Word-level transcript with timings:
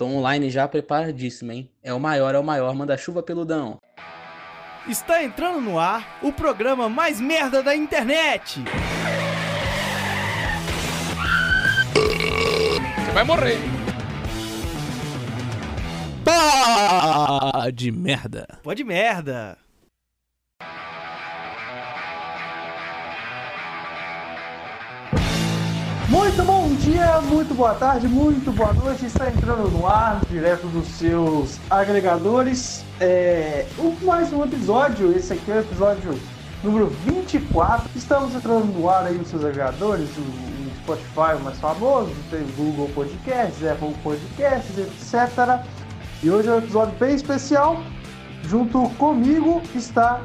Tô 0.00 0.06
online 0.06 0.48
já 0.48 0.66
preparadíssimo, 0.66 1.52
hein? 1.52 1.70
É 1.82 1.92
o 1.92 2.00
maior, 2.00 2.34
é 2.34 2.38
o 2.38 2.42
maior, 2.42 2.74
manda 2.74 2.96
chuva 2.96 3.22
peludão. 3.22 3.76
Está 4.88 5.22
entrando 5.22 5.60
no 5.60 5.78
ar 5.78 6.18
o 6.22 6.32
programa 6.32 6.88
mais 6.88 7.20
merda 7.20 7.62
da 7.62 7.76
internet. 7.76 8.64
Você 12.96 13.12
vai 13.12 13.24
morrer. 13.24 13.58
Pá 16.24 17.68
de 17.70 17.92
merda. 17.92 18.46
Pode 18.62 18.82
merda. 18.82 19.58
Muito 26.08 26.42
bom 26.42 26.59
dia, 26.80 27.20
muito 27.20 27.54
boa 27.54 27.74
tarde, 27.74 28.08
muito 28.08 28.50
boa 28.52 28.72
noite. 28.72 29.04
Está 29.04 29.28
entrando 29.28 29.70
no 29.70 29.86
ar, 29.86 30.22
direto 30.30 30.66
dos 30.68 30.88
seus 30.88 31.58
agregadores. 31.68 32.84
É, 32.98 33.66
mais 34.02 34.32
um 34.32 34.42
episódio, 34.44 35.12
esse 35.14 35.34
aqui 35.34 35.50
é 35.50 35.56
o 35.56 35.60
episódio 35.60 36.18
número 36.64 36.86
24. 37.04 37.86
Estamos 37.94 38.34
entrando 38.34 38.64
no 38.64 38.88
ar 38.88 39.04
aí 39.06 39.18
nos 39.18 39.28
seus 39.28 39.44
agregadores, 39.44 40.08
o 40.16 40.70
Spotify 40.78 41.36
o 41.38 41.44
mais 41.44 41.58
famoso, 41.58 42.12
tem 42.30 42.46
Google 42.56 42.88
Podcasts, 42.94 43.62
Apple 43.62 43.94
Podcasts, 44.02 44.78
etc. 44.78 45.62
E 46.22 46.30
hoje 46.30 46.48
é 46.48 46.52
um 46.52 46.58
episódio 46.58 46.94
bem 46.98 47.14
especial. 47.14 47.82
Junto 48.48 48.88
comigo 48.96 49.60
está, 49.74 50.20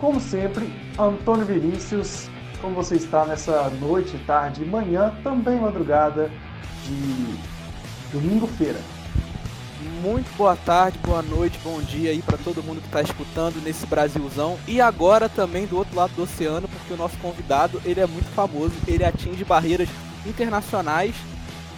como 0.00 0.20
sempre, 0.20 0.74
Antônio 0.98 1.46
Vinícius, 1.46 2.28
como 2.60 2.74
você 2.74 2.96
está 2.96 3.24
nessa 3.24 3.68
noite, 3.70 4.18
tarde 4.26 4.62
e 4.62 4.66
manhã, 4.66 5.14
também 5.22 5.58
madrugada 5.58 6.30
de 6.84 7.38
domingo-feira. 8.12 8.80
Muito 10.02 10.30
boa 10.36 10.56
tarde, 10.56 10.98
boa 10.98 11.22
noite, 11.22 11.58
bom 11.64 11.80
dia 11.80 12.10
aí 12.10 12.20
para 12.20 12.36
todo 12.36 12.62
mundo 12.62 12.80
que 12.80 12.86
está 12.86 13.00
escutando 13.00 13.62
nesse 13.62 13.86
Brasilzão 13.86 14.58
e 14.68 14.80
agora 14.80 15.28
também 15.28 15.66
do 15.66 15.76
outro 15.76 15.96
lado 15.96 16.12
do 16.14 16.22
oceano, 16.22 16.68
porque 16.68 16.92
o 16.92 16.96
nosso 16.96 17.16
convidado 17.18 17.80
ele 17.84 18.00
é 18.00 18.06
muito 18.06 18.28
famoso, 18.30 18.74
ele 18.86 19.04
atinge 19.04 19.44
barreiras 19.44 19.88
internacionais 20.26 21.14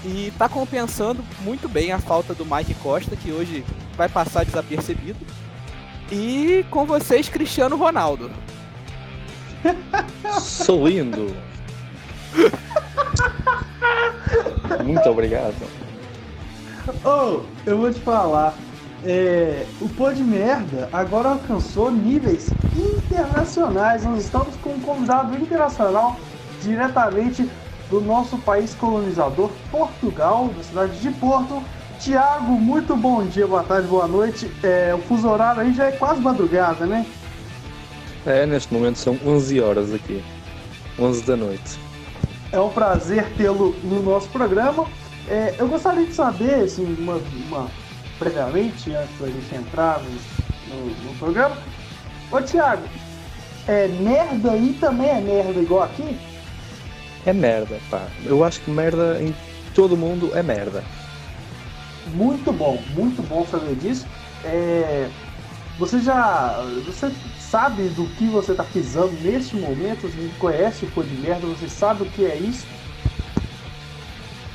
e 0.04 0.28
está 0.28 0.48
compensando 0.48 1.24
muito 1.40 1.68
bem 1.68 1.92
a 1.92 1.98
falta 1.98 2.34
do 2.34 2.44
Mike 2.44 2.74
Costa, 2.74 3.14
que 3.14 3.30
hoje 3.30 3.64
vai 3.96 4.08
passar 4.08 4.44
desapercebido. 4.44 5.24
E 6.10 6.64
com 6.70 6.84
vocês, 6.84 7.28
Cristiano 7.28 7.76
Ronaldo. 7.76 8.30
Sou 10.40 10.86
lindo. 10.86 11.34
Muito 14.84 15.08
obrigado. 15.08 15.54
Oh, 17.04 17.40
eu 17.64 17.78
vou 17.78 17.92
te 17.92 18.00
falar. 18.00 18.54
É, 19.04 19.66
o 19.80 19.88
Pô 19.88 20.12
de 20.12 20.22
Merda 20.22 20.88
agora 20.92 21.30
alcançou 21.30 21.90
níveis 21.90 22.54
internacionais. 22.74 24.04
Nós 24.04 24.24
estamos 24.24 24.54
com 24.56 24.70
um 24.70 24.80
convidado 24.80 25.36
internacional 25.36 26.16
diretamente 26.62 27.48
do 27.90 28.00
nosso 28.00 28.38
país 28.38 28.74
colonizador, 28.74 29.50
Portugal, 29.70 30.48
da 30.56 30.62
cidade 30.62 31.00
de 31.00 31.10
Porto. 31.10 31.62
Tiago, 31.98 32.52
muito 32.52 32.96
bom 32.96 33.24
dia, 33.24 33.46
boa 33.46 33.62
tarde, 33.62 33.86
boa 33.86 34.08
noite. 34.08 34.50
É, 34.62 34.94
o 34.94 34.98
fuso 35.02 35.28
horário 35.28 35.62
aí 35.62 35.72
já 35.72 35.84
é 35.84 35.92
quase 35.92 36.20
madrugada, 36.20 36.86
né? 36.86 37.06
É, 38.24 38.46
neste 38.46 38.72
momento 38.72 38.98
são 38.98 39.18
11 39.24 39.60
horas 39.60 39.92
aqui. 39.92 40.22
11 40.98 41.24
da 41.24 41.36
noite. 41.36 41.78
É 42.52 42.60
um 42.60 42.68
prazer 42.68 43.26
tê-lo 43.36 43.74
no 43.82 44.02
nosso 44.02 44.28
programa. 44.28 44.86
É, 45.28 45.54
eu 45.58 45.66
gostaria 45.68 46.06
de 46.06 46.12
saber, 46.12 46.54
assim, 46.64 46.84
uma, 46.98 47.20
uma, 47.46 47.70
previamente, 48.18 48.94
antes 48.94 49.18
da 49.18 49.26
gente 49.26 49.54
entrar 49.54 50.00
no, 50.68 50.86
no, 50.86 51.14
programa. 51.18 51.56
Ô, 52.30 52.40
Thiago, 52.40 52.82
é 53.66 53.88
merda 53.88 54.52
aí 54.52 54.76
também 54.80 55.08
é 55.08 55.20
merda 55.20 55.60
igual 55.60 55.82
aqui? 55.84 56.16
É 57.24 57.32
merda, 57.32 57.78
pá. 57.90 58.06
Eu 58.24 58.44
acho 58.44 58.60
que 58.60 58.70
merda 58.70 59.18
em 59.20 59.34
todo 59.74 59.96
mundo 59.96 60.30
é 60.34 60.42
merda. 60.42 60.84
Muito 62.14 62.52
bom, 62.52 62.82
muito 62.94 63.22
bom 63.28 63.46
saber 63.46 63.76
disso. 63.76 64.06
É, 64.44 65.08
você 65.78 66.00
já. 66.00 66.62
Você 66.84 67.10
sabe 67.52 67.82
do 67.90 68.06
que 68.16 68.24
você 68.28 68.52
está 68.52 68.64
pisando 68.64 69.12
neste 69.20 69.56
momento, 69.56 70.08
você 70.08 70.30
conhece 70.38 70.86
o 70.86 70.90
cor 70.92 71.04
de 71.04 71.14
merda, 71.16 71.46
você 71.46 71.68
sabe 71.68 72.02
o 72.02 72.06
que 72.06 72.24
é 72.24 72.34
isso? 72.34 72.64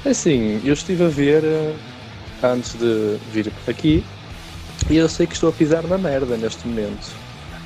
Assim, 0.04 0.60
eu 0.66 0.74
estive 0.74 1.06
a 1.06 1.08
ver 1.08 1.44
uh, 1.44 1.76
antes 2.42 2.74
de 2.74 3.20
vir 3.32 3.54
aqui 3.68 4.04
e 4.90 4.98
eu 4.98 5.08
sei 5.08 5.28
que 5.28 5.36
estou 5.36 5.50
a 5.50 5.54
pisar 5.54 5.84
na 5.84 5.96
merda 5.96 6.38
neste 6.38 6.68
momento. 6.68 7.14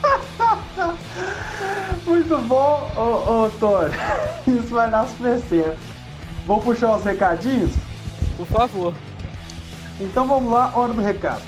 Muito 2.06 2.38
bom, 2.40 2.92
ô, 2.98 3.46
ô 3.46 3.50
Tony. 3.52 3.94
Isso 4.46 4.74
vai 4.74 4.92
dar 4.92 5.08
super 5.08 5.40
certo. 5.48 5.80
Vamos 6.46 6.66
puxar 6.66 6.98
os 6.98 7.06
recadinhos? 7.06 7.72
Por 8.36 8.48
favor. 8.48 8.94
Então 9.98 10.28
vamos 10.28 10.52
lá, 10.52 10.74
hora 10.76 10.92
do 10.92 11.02
recado. 11.02 11.44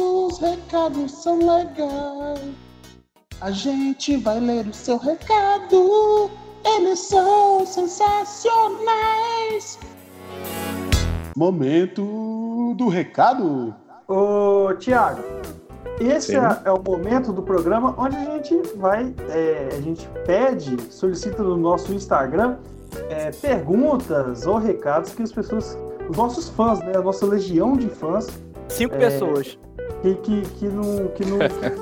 Nossos 0.00 0.38
recados 0.38 1.12
são 1.12 1.38
legais. 1.38 2.40
A 3.40 3.50
gente 3.50 4.16
vai 4.16 4.40
ler 4.40 4.66
o 4.66 4.72
seu 4.72 4.96
recado, 4.96 6.30
eles 6.64 6.98
são 6.98 7.66
sensacionais. 7.66 8.88
Momento 11.36 12.74
do 12.76 12.88
recado. 12.88 13.74
Ô, 14.08 14.74
Tiago, 14.78 15.22
esse 16.00 16.34
é, 16.34 16.40
é, 16.64 16.72
o 16.72 16.82
momento 16.82 17.32
do 17.32 17.42
programa 17.42 17.94
onde 17.96 18.16
a 18.16 18.24
gente 18.24 18.56
vai, 18.76 19.14
é, 19.28 19.68
a 19.72 19.80
gente 19.80 20.08
pede, 20.26 20.76
solicita 20.90 21.42
no 21.42 21.56
nosso 21.56 21.94
Instagram 21.94 22.56
é, 23.08 23.30
perguntas 23.30 24.46
ou 24.46 24.58
recados 24.58 25.12
que 25.14 25.22
as 25.22 25.32
pessoas 25.32 25.78
os 26.10 26.16
nossos 26.16 26.48
fãs, 26.48 26.80
né? 26.80 26.96
A 26.96 27.02
nossa 27.02 27.24
legião 27.24 27.76
de 27.76 27.88
fãs. 27.88 28.26
Cinco 28.68 28.96
é, 28.96 28.98
pessoas. 28.98 29.56
Que, 30.02 30.14
que, 30.14 30.42
que, 30.42 30.66
não, 30.66 31.08
que, 31.08 31.24
não, 31.24 31.38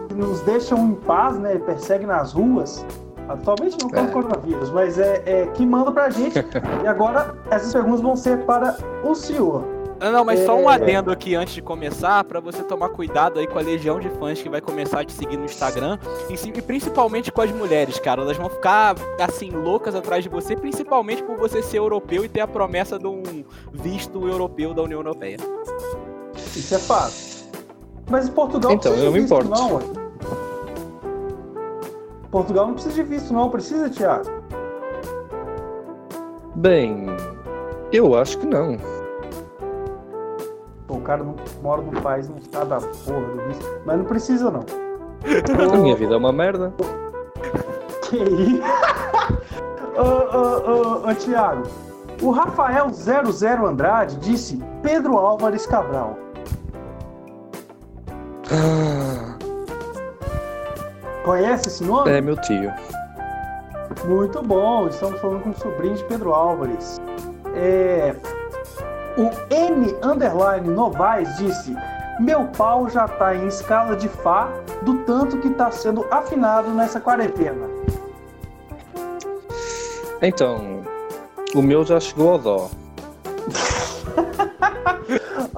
que 0.09 0.15
nos 0.15 0.41
deixam 0.41 0.79
em 0.89 0.95
paz, 0.95 1.39
né? 1.39 1.59
Perseguem 1.59 2.07
nas 2.07 2.33
ruas. 2.33 2.85
Atualmente 3.29 3.77
não 3.83 3.91
com 3.91 3.99
é. 3.99 4.07
coronavírus, 4.07 4.71
mas 4.71 4.99
é, 4.99 5.23
é 5.27 5.47
que 5.49 5.65
manda 5.67 5.93
pra 5.93 6.09
gente. 6.09 6.39
e 6.83 6.87
agora 6.87 7.35
essas 7.51 7.73
perguntas 7.73 8.01
vão 8.01 8.17
ser 8.17 8.45
para 8.45 8.77
o 9.05 9.15
senhor. 9.15 9.79
Não, 10.01 10.13
não, 10.13 10.25
mas 10.25 10.41
é... 10.41 10.47
só 10.47 10.57
um 10.57 10.71
é. 10.71 10.75
adendo 10.75 11.11
aqui 11.11 11.35
antes 11.35 11.55
de 11.55 11.63
começar, 11.63 12.23
para 12.25 12.41
você 12.41 12.63
tomar 12.63 12.89
cuidado 12.91 13.39
aí 13.39 13.47
com 13.47 13.59
a 13.59 13.63
legião 13.63 13.99
de 13.99 14.09
fãs 14.11 14.41
que 14.41 14.49
vai 14.49 14.61
começar 14.61 15.01
a 15.01 15.05
te 15.05 15.13
seguir 15.13 15.37
no 15.37 15.45
Instagram, 15.45 15.99
e 16.31 16.63
principalmente 16.63 17.33
com 17.33 17.43
as 17.43 17.51
mulheres, 17.51 17.99
cara. 17.99 18.23
Elas 18.23 18.37
vão 18.37 18.49
ficar, 18.49 18.95
assim, 19.21 19.51
loucas 19.51 19.95
atrás 19.95 20.23
de 20.23 20.31
você, 20.31 20.57
principalmente 20.57 21.23
por 21.23 21.37
você 21.37 21.63
ser 21.63 21.79
europeu 21.79 22.25
e 22.25 22.29
ter 22.29 22.41
a 22.41 22.47
promessa 22.47 22.99
de 22.99 23.07
um 23.07 23.23
visto 23.73 24.27
europeu 24.27 24.73
da 24.73 24.83
União 24.83 25.01
Europeia. 25.01 25.37
Isso 26.37 26.75
é 26.75 26.79
fácil. 26.79 27.28
Mas 28.09 28.29
Portugal 28.29 28.73
então, 28.73 28.97
não 28.97 29.05
eu 29.05 29.13
me 29.13 29.21
importo. 29.21 29.49
não, 29.49 29.81
Portugal 32.31 32.67
não 32.67 32.75
precisa 32.75 32.95
de 32.95 33.03
visto, 33.03 33.33
não. 33.33 33.51
Precisa, 33.51 33.89
Thiago? 33.91 34.29
Bem, 36.55 37.07
eu 37.93 38.15
acho 38.15 38.39
que 38.39 38.47
não 38.47 38.77
o 40.99 41.01
cara 41.01 41.23
não 41.23 41.37
mora 41.63 41.83
no 41.83 42.01
país, 42.01 42.29
não 42.29 42.37
sabe 42.51 42.75
a 42.75 42.81
porra 42.81 43.21
do 43.21 43.47
visto. 43.47 43.81
Mas 43.85 43.99
não 43.99 44.05
precisa, 44.05 44.51
não. 44.51 44.65
A 45.73 45.77
minha 45.77 45.97
vida 45.97 46.15
é 46.15 46.17
uma 46.17 46.33
merda. 46.33 46.73
Que 48.03 48.17
isso? 48.17 48.63
ô, 49.97 50.37
ô, 50.37 51.07
ô, 51.07 51.11
ô, 51.11 51.15
Thiago, 51.15 51.63
o 52.23 52.31
Rafael 52.31 52.89
00 52.91 53.67
Andrade 53.67 54.17
disse 54.17 54.63
Pedro 54.83 55.19
Álvares 55.19 55.67
Cabral. 55.67 56.17
Ah. 58.51 59.37
Conhece 61.25 61.69
esse 61.69 61.85
nome? 61.85 62.11
É 62.11 62.21
meu 62.21 62.37
tio. 62.37 62.73
Muito 64.07 64.43
bom, 64.43 64.89
estamos 64.89 65.21
falando 65.21 65.43
com 65.43 65.51
o 65.51 65.59
sobrinho 65.59 65.95
de 65.95 66.05
Pedro 66.05 66.33
Álvares. 66.33 66.99
É, 67.55 68.15
o 69.17 69.31
M 69.53 69.95
underline 70.03 70.69
Novaes 70.69 71.37
disse: 71.37 71.77
Meu 72.21 72.45
pau 72.57 72.89
já 72.89 73.07
tá 73.09 73.35
em 73.35 73.49
escala 73.49 73.97
de 73.97 74.09
Fá 74.09 74.49
do 74.83 74.99
tanto 75.05 75.39
que 75.39 75.51
tá 75.51 75.71
sendo 75.71 76.07
afinado 76.11 76.71
nessa 76.71 77.01
quarentena. 77.01 77.67
Então, 80.23 80.83
o 81.55 81.63
meu 81.63 81.85
já 81.85 82.01
chegou 82.01 82.33
ao 82.33 82.39
Dó. 82.39 82.71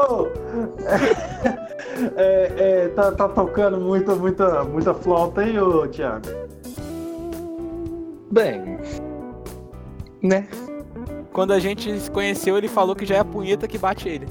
Oh, 0.03 0.29
é, 2.17 2.53
é, 2.57 2.89
tá, 2.89 3.13
tá 3.13 3.29
tocando 3.29 3.79
muita, 3.79 4.15
muita, 4.15 4.65
muita 4.65 4.95
flauta 4.95 5.41
aí, 5.43 5.59
ô 5.59 5.87
Thiago? 5.87 6.27
Bem. 8.31 8.79
Né? 10.23 10.47
Quando 11.33 11.53
a 11.53 11.59
gente 11.59 11.99
se 11.99 12.11
conheceu, 12.11 12.57
ele 12.59 12.69
falou 12.69 12.95
que 12.95 13.07
já 13.07 13.17
é 13.17 13.19
a 13.21 13.25
punheta 13.25 13.67
que 13.69 13.79
bate 13.79 14.09
ele. 14.09 14.27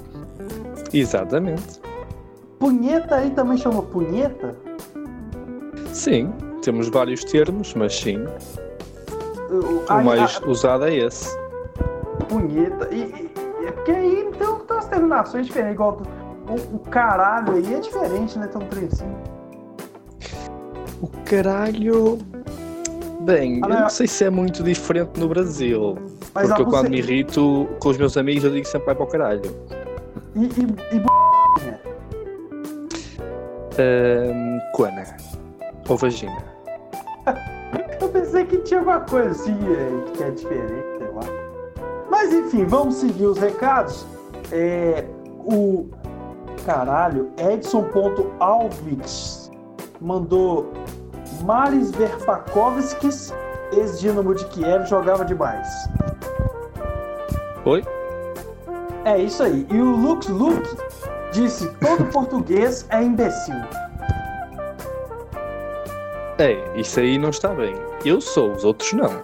Exatamente. 0.94 1.80
Punheta 2.60 3.16
aí 3.16 3.30
também 3.32 3.58
chama 3.58 3.82
punheta? 3.82 4.56
Sim, 5.94 6.32
temos 6.62 6.90
vários 6.90 7.24
termos, 7.24 7.74
mas 7.74 7.96
sim. 7.96 8.26
O, 9.50 10.04
mais 10.04 10.40
usado 10.46 10.86
é 10.86 10.96
esse. 10.96 11.36
punheta. 12.28 12.88
E, 12.92 13.02
e- 13.02 13.66
é 13.66 13.72
porque 13.72 13.92
aí 13.92 14.16
tem, 14.16 14.32
tem 14.40 14.48
umas 14.70 14.86
terminações 14.88 15.46
diferentes, 15.48 15.74
igual 15.76 16.02
o, 16.50 16.76
o 16.76 16.80
caralho 16.80 17.54
aí 17.56 17.74
é 17.76 17.80
diferente, 17.80 18.38
né? 18.40 18.50
Um 18.56 18.60
trem 18.60 18.88
assim. 18.92 19.12
O 21.02 21.08
caralho. 21.26 22.18
Bem, 23.22 23.62
Ah, 23.64 23.68
eu 23.70 23.80
não. 23.82 23.90
sei 23.90 24.08
se 24.08 24.24
é 24.24 24.30
muito 24.30 24.64
diferente 24.64 25.20
no 25.20 25.28
Brasil. 25.28 25.98
Mas 26.34 26.48
porque 26.48 26.62
eu 26.62 26.66
quando 26.68 26.84
você- 26.86 26.90
me 26.90 26.98
irrito 27.00 27.68
com 27.80 27.90
os 27.90 27.98
meus 27.98 28.18
amigos 28.18 28.44
eu 28.44 28.52
digo 28.52 28.66
sempre 28.68 28.88
vai 28.88 28.96
para 28.96 29.04
o 29.04 29.08
caralho. 29.08 29.42
E, 30.36 30.46
e, 30.46 30.96
e 30.98 31.04
Ahm, 33.78 34.60
Quana. 34.74 35.04
Ou 35.88 35.98
vagina. 35.98 36.38
Eu 38.02 38.10
pensei 38.10 38.46
que 38.46 38.58
tinha 38.60 38.80
alguma 38.80 39.02
coisa 39.02 39.30
assim 39.32 39.52
é, 39.54 40.12
que 40.12 40.24
é 40.24 40.32
diferente, 40.32 40.98
sei 40.98 41.08
lá. 41.14 41.22
Mas 42.10 42.34
enfim, 42.34 42.66
vamos 42.66 42.96
seguir 42.96 43.26
os 43.26 43.38
recados. 43.38 44.06
É, 44.52 45.06
o 45.46 45.90
caralho, 46.70 47.32
Edson.alvix 47.52 49.50
mandou 50.00 50.72
Maris 51.42 51.90
Verpakovskis, 51.90 53.34
ex-Dinamo 53.74 54.36
de 54.36 54.46
Kiev, 54.46 54.86
jogava 54.86 55.26
demais. 55.26 55.68
Oi? 57.66 57.84
É 59.04 59.18
isso 59.18 59.42
aí. 59.42 59.66
E 59.72 59.82
o 59.82 59.96
Lux 59.96 60.28
Luke 60.28 60.70
disse: 61.32 61.68
todo 61.80 62.06
português 62.12 62.86
é 62.92 63.02
imbecil. 63.02 63.56
É, 66.38 66.80
isso 66.80 67.00
aí 67.00 67.18
não 67.18 67.32
está 67.32 67.50
bem. 67.50 67.74
Eu 68.06 68.22
sou, 68.22 68.52
os 68.52 68.64
outros 68.64 68.94
não. 68.94 69.24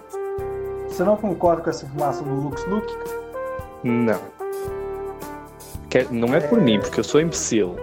Você 0.88 1.04
não 1.04 1.16
concorda 1.16 1.62
com 1.62 1.70
essa 1.70 1.86
informação 1.86 2.24
do 2.24 2.34
Lux 2.34 2.66
Luke? 2.66 2.92
Não. 3.84 4.35
Quer- 5.90 6.10
não 6.12 6.34
é 6.34 6.40
por 6.40 6.60
mim, 6.60 6.80
porque 6.80 7.00
eu 7.00 7.04
sou 7.04 7.20
imbecil. 7.20 7.76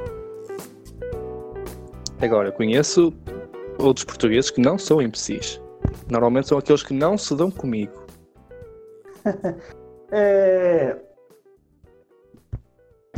Agora, 2.22 2.52
conheço 2.52 3.14
outros 3.78 4.06
portugueses 4.06 4.50
que 4.52 4.62
não 4.62 4.78
são 4.78 5.02
imbecis. 5.02 5.60
Normalmente 6.10 6.48
são 6.48 6.58
aqueles 6.58 6.84
que 6.84 6.94
não 6.94 7.18
se 7.18 7.36
dão 7.36 7.50
comigo. 7.52 8.04
É... 10.16 10.96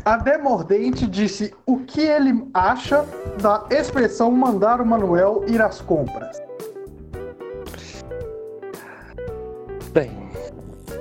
A 0.05 0.15
Demordente 0.15 1.05
disse 1.07 1.53
o 1.65 1.79
que 1.79 1.99
ele 1.99 2.47
acha 2.53 3.03
da 3.41 3.65
expressão 3.69 4.31
mandar 4.31 4.79
o 4.79 4.85
Manuel 4.85 5.43
ir 5.45 5.61
às 5.61 5.81
compras. 5.81 6.41
Bem, 9.91 10.09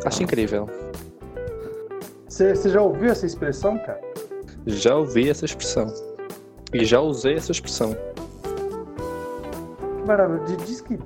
acho 0.04 0.22
incrível. 0.24 0.68
Você 2.34 2.68
já 2.68 2.82
ouviu 2.82 3.12
essa 3.12 3.24
expressão, 3.24 3.78
cara? 3.78 4.00
Já 4.66 4.96
ouvi 4.96 5.30
essa 5.30 5.44
expressão. 5.44 5.86
E 6.72 6.84
já 6.84 6.98
usei 7.00 7.34
essa 7.36 7.52
expressão. 7.52 7.96
Que 10.00 10.08
maravilha. 10.08 10.42
Di- 10.44 10.56
Diz 10.64 10.80
que 10.80 10.98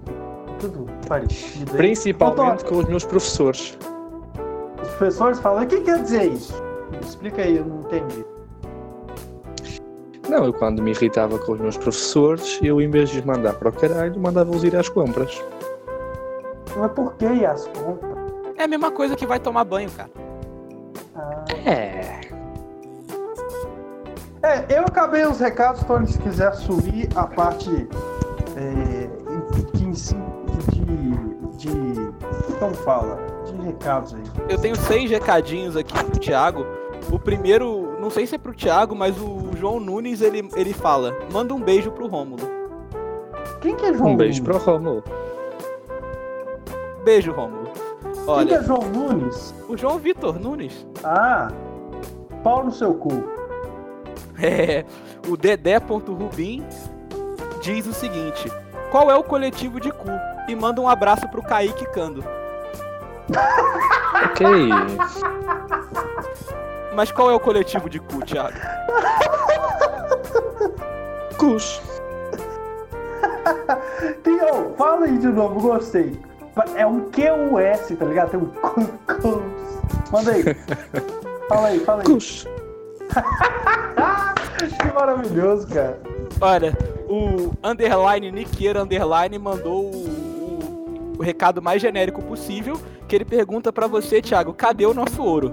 tudo 0.59 0.87
parecido. 1.07 1.71
aí. 1.73 1.77
Principalmente 1.77 2.65
com 2.65 2.79
os 2.79 2.87
meus 2.87 3.05
professores. 3.05 3.77
Os 4.83 4.89
professores 4.95 5.39
falam, 5.41 5.65
o 5.65 5.67
que 5.67 5.83
quer 5.83 6.03
dizer 6.03 6.33
isso? 6.33 6.55
Explica 7.03 7.43
aí, 7.43 7.59
eu 7.59 7.65
não 7.67 7.81
entendi. 7.81 8.25
Não, 10.31 10.47
eu 10.47 10.53
quando 10.55 10.83
me 10.83 10.93
irritava 10.93 11.39
com 11.39 11.53
os 11.53 11.61
meus 11.61 11.77
professores, 11.77 12.59
eu 12.63 12.81
em 12.81 12.89
vez 12.91 13.11
de 13.11 13.19
os 13.19 13.25
mandar 13.27 13.53
para 13.53 13.69
o 13.69 13.73
caralho, 13.73 14.19
mandava-os 14.19 14.65
ir 14.65 14.75
às 14.75 14.89
compras. 14.89 15.45
Mas 16.75 16.91
por 16.93 17.15
que 17.17 17.27
ir 17.27 17.45
às 17.45 17.67
compras? 17.69 18.17
É 18.57 18.65
a 18.65 18.69
mesma 18.69 18.91
coisa 18.91 19.15
que 19.15 19.27
vai 19.27 19.39
tomar 19.39 19.65
banho, 19.65 19.91
cara. 19.91 20.09
É. 21.69 22.21
É, 24.43 24.79
eu 24.79 24.83
acabei 24.85 25.27
os 25.27 25.41
recados, 25.41 25.83
Tony, 25.85 26.07
se 26.07 26.19
quiser 26.19 26.55
subir 26.55 27.09
a 27.17 27.27
parte 27.27 27.69
é, 28.57 29.09
que 29.77 29.85
em 29.85 29.95
si- 29.95 30.15
de, 30.73 31.69
de. 31.69 32.13
Como 32.59 32.75
fala? 32.75 33.19
De 33.47 33.53
recados 33.67 34.15
aí. 34.15 34.23
Eu 34.49 34.59
tenho 34.59 34.77
seis 34.77 35.11
recadinhos 35.11 35.77
aqui 35.77 35.93
pro 36.05 36.19
Thiago. 36.21 36.65
O 37.13 37.19
primeiro, 37.19 37.99
não 38.01 38.11
sei 38.11 38.27
se 38.27 38.35
é 38.37 38.39
pro 38.39 38.55
Thiago, 38.55 38.95
mas 38.95 39.17
o 39.19 39.51
João 39.57 39.81
Nunes, 39.81 40.21
ele, 40.21 40.49
ele 40.57 40.73
fala, 40.73 41.17
manda 41.33 41.53
um 41.55 41.61
beijo 41.61 41.91
pro 41.91 42.07
Rômulo. 42.07 42.43
Quem 43.61 43.75
que 43.75 43.87
é 43.87 43.93
João 43.93 44.11
Um 44.13 44.17
beijo 44.17 44.43
Nunes? 44.43 44.61
para 44.61 44.73
o 44.73 44.77
Romulo. 44.77 45.05
Beijo, 47.05 47.33
Rômulo. 47.33 47.69
Quem 48.37 48.47
que 48.47 48.53
Olha, 48.53 48.55
é 48.57 48.63
João 48.63 48.83
Nunes? 48.83 49.55
o 49.69 49.77
João 49.77 49.99
Vitor 49.99 50.39
Nunes. 50.39 50.87
Ah, 51.03 51.49
pau 52.45 52.63
no 52.63 52.71
seu 52.71 52.93
cu. 52.93 53.25
É, 54.39 54.85
o 55.27 55.35
Dedé.rubim 55.35 56.63
diz 57.63 57.87
o 57.87 57.95
seguinte: 57.95 58.53
Qual 58.91 59.11
é 59.11 59.17
o 59.17 59.25
coletivo 59.25 59.81
de 59.81 59.91
cu? 59.91 60.11
E 60.47 60.55
manda 60.55 60.79
um 60.79 60.89
abraço 60.89 61.27
pro 61.29 61.43
Kaique 61.43 61.87
Cando. 61.87 62.23
Ok. 64.25 64.47
Mas 66.95 67.13
qual 67.13 67.31
é 67.31 67.35
o 67.35 67.39
coletivo 67.39 67.89
de 67.89 68.01
cu, 68.01 68.25
Thiago? 68.25 68.57
Cus. 71.37 71.81
Ô, 74.53 74.75
fala 74.77 75.05
aí 75.05 75.19
de 75.19 75.29
novo, 75.29 75.61
gostei. 75.61 76.19
É 76.75 76.87
um 76.87 77.01
QUS, 77.11 77.97
tá 77.99 78.05
ligado? 78.05 78.31
Tem 78.31 78.41
um 78.41 78.47
cu. 78.47 78.85
cu. 79.21 79.43
Manda 80.13 80.33
aí. 80.33 80.43
Fala 81.49 81.69
aí, 81.69 81.81
fala 81.81 82.03
aí. 82.03 82.07
Cus. 82.07 82.47
Que 84.59 84.93
maravilhoso, 84.93 85.69
cara. 85.69 86.01
Olha, 86.41 86.77
o 87.09 87.53
underline 87.63 88.33
Niqueira 88.33 88.83
underline 88.83 89.39
mandou 89.39 89.85
o, 89.85 89.95
o- 89.95 91.13
o 91.19 91.23
recado 91.23 91.63
mais 91.63 91.81
genérico 91.81 92.21
possível, 92.23 92.77
que 93.07 93.15
ele 93.15 93.25
pergunta 93.25 93.73
pra 93.73 93.87
você, 93.87 94.21
Thiago, 94.21 94.53
cadê 94.53 94.85
o 94.85 94.93
nosso 94.93 95.23
ouro? 95.23 95.53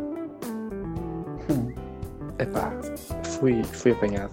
Epá, 2.39 2.71
fui, 3.23 3.63
fui 3.63 3.91
apanhado. 3.91 4.31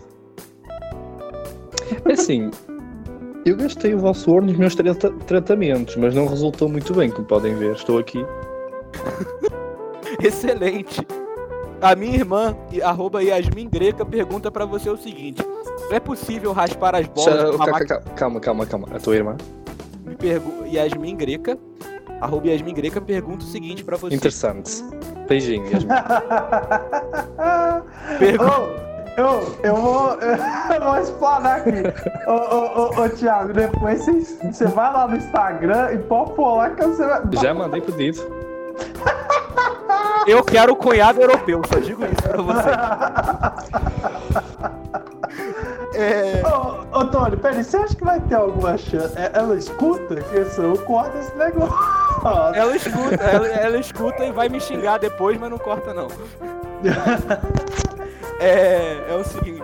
É 2.09 2.13
assim, 2.13 2.51
eu 3.45 3.57
gastei 3.57 3.95
o 3.95 3.99
vosso 3.99 4.31
ouro 4.31 4.47
nos 4.47 4.57
meus 4.57 4.75
trata- 4.75 5.11
tratamentos, 5.27 5.97
mas 5.97 6.15
não 6.15 6.27
resultou 6.27 6.69
muito 6.69 6.95
bem, 6.95 7.11
como 7.11 7.27
podem 7.27 7.55
ver. 7.57 7.75
Estou 7.75 7.99
aqui. 7.99 8.25
Excelente. 10.23 11.07
A 11.81 11.97
minha 11.97 12.15
irmã, 12.17 12.57
e- 12.71 12.81
arroba 12.83 13.23
Yasmin 13.23 13.69
Greca, 13.69 14.05
pergunta 14.07 14.51
pra 14.51 14.65
você 14.65 14.89
o 14.89 14.97
seguinte: 14.97 15.43
É 15.91 15.99
possível 15.99 16.53
raspar 16.53 16.95
as 16.95 17.07
bolas 17.09 17.35
Já- 17.35 17.45
com 17.49 17.57
uma 17.57 17.65
ca- 17.67 17.73
máquina? 17.73 18.01
ca- 18.01 18.11
calma, 18.15 18.41
calma, 18.41 18.67
calma. 18.67 18.89
A 18.93 19.01
tua 19.01 19.17
irmã? 19.17 19.37
Me 20.05 20.15
pergu- 20.15 20.65
Yasmin 20.67 21.17
Greca, 21.17 21.59
arroba 22.21 22.47
Yasmin 22.49 22.75
Greca, 22.75 23.01
pergunta 23.01 23.45
o 23.45 23.49
seguinte 23.49 23.83
pra 23.83 23.97
você: 23.97 24.15
Interessante. 24.15 24.71
Beijinho, 25.29 25.65
Yasmin. 25.73 25.89
Pergu- 28.19 28.45
Ô, 28.45 28.92
eu, 29.17 29.57
eu 29.63 29.77
vou. 29.77 30.17
Eu 30.73 30.81
vou 30.81 30.99
explanar 30.99 31.59
aqui. 31.59 31.83
Ô, 32.27 32.33
ô, 32.33 32.81
ô, 32.81 33.05
ô, 33.05 33.09
Thiago, 33.11 33.53
depois 33.53 34.05
você, 34.07 34.65
vai 34.67 34.93
lá 34.93 35.07
no 35.07 35.17
Instagram 35.17 35.93
e 35.93 35.99
lá 36.57 36.71
que 36.71 36.83
você 36.83 37.07
vai. 37.07 37.23
Já 37.43 37.53
mandei 37.53 37.81
pedido. 37.81 38.23
Eu 40.27 40.43
quero 40.43 40.73
o 40.73 40.77
cunhado 40.77 41.21
europeu, 41.21 41.61
só 41.71 41.79
digo 41.79 42.05
isso 42.05 42.23
pra 42.23 42.43
você. 42.43 42.71
É, 45.95 46.43
Ô, 46.47 47.01
ô, 47.01 47.05
Tony, 47.07 47.37
peraí, 47.37 47.63
você 47.63 47.77
acha 47.77 47.95
que 47.95 48.05
vai 48.05 48.19
ter 48.21 48.35
alguma 48.35 48.79
chance? 48.79 49.17
É- 49.19 49.31
Ela 49.35 49.55
escuta? 49.57 50.17
Que 50.17 50.45
se 50.47 50.59
eu 50.59 50.77
corto 50.79 51.17
esse 51.19 51.35
negócio. 51.37 51.77
ela 52.55 52.75
escuta, 52.75 53.23
ela, 53.23 53.47
ela 53.49 53.79
escuta 53.79 54.25
e 54.25 54.33
vai 54.33 54.49
me 54.49 54.59
xingar 54.61 54.99
depois, 54.99 55.39
mas 55.39 55.51
não 55.51 55.59
corta 55.59 55.93
não. 55.93 56.09
É, 58.43 59.05
é 59.09 59.15
o 59.15 59.25
seguinte. 59.25 59.63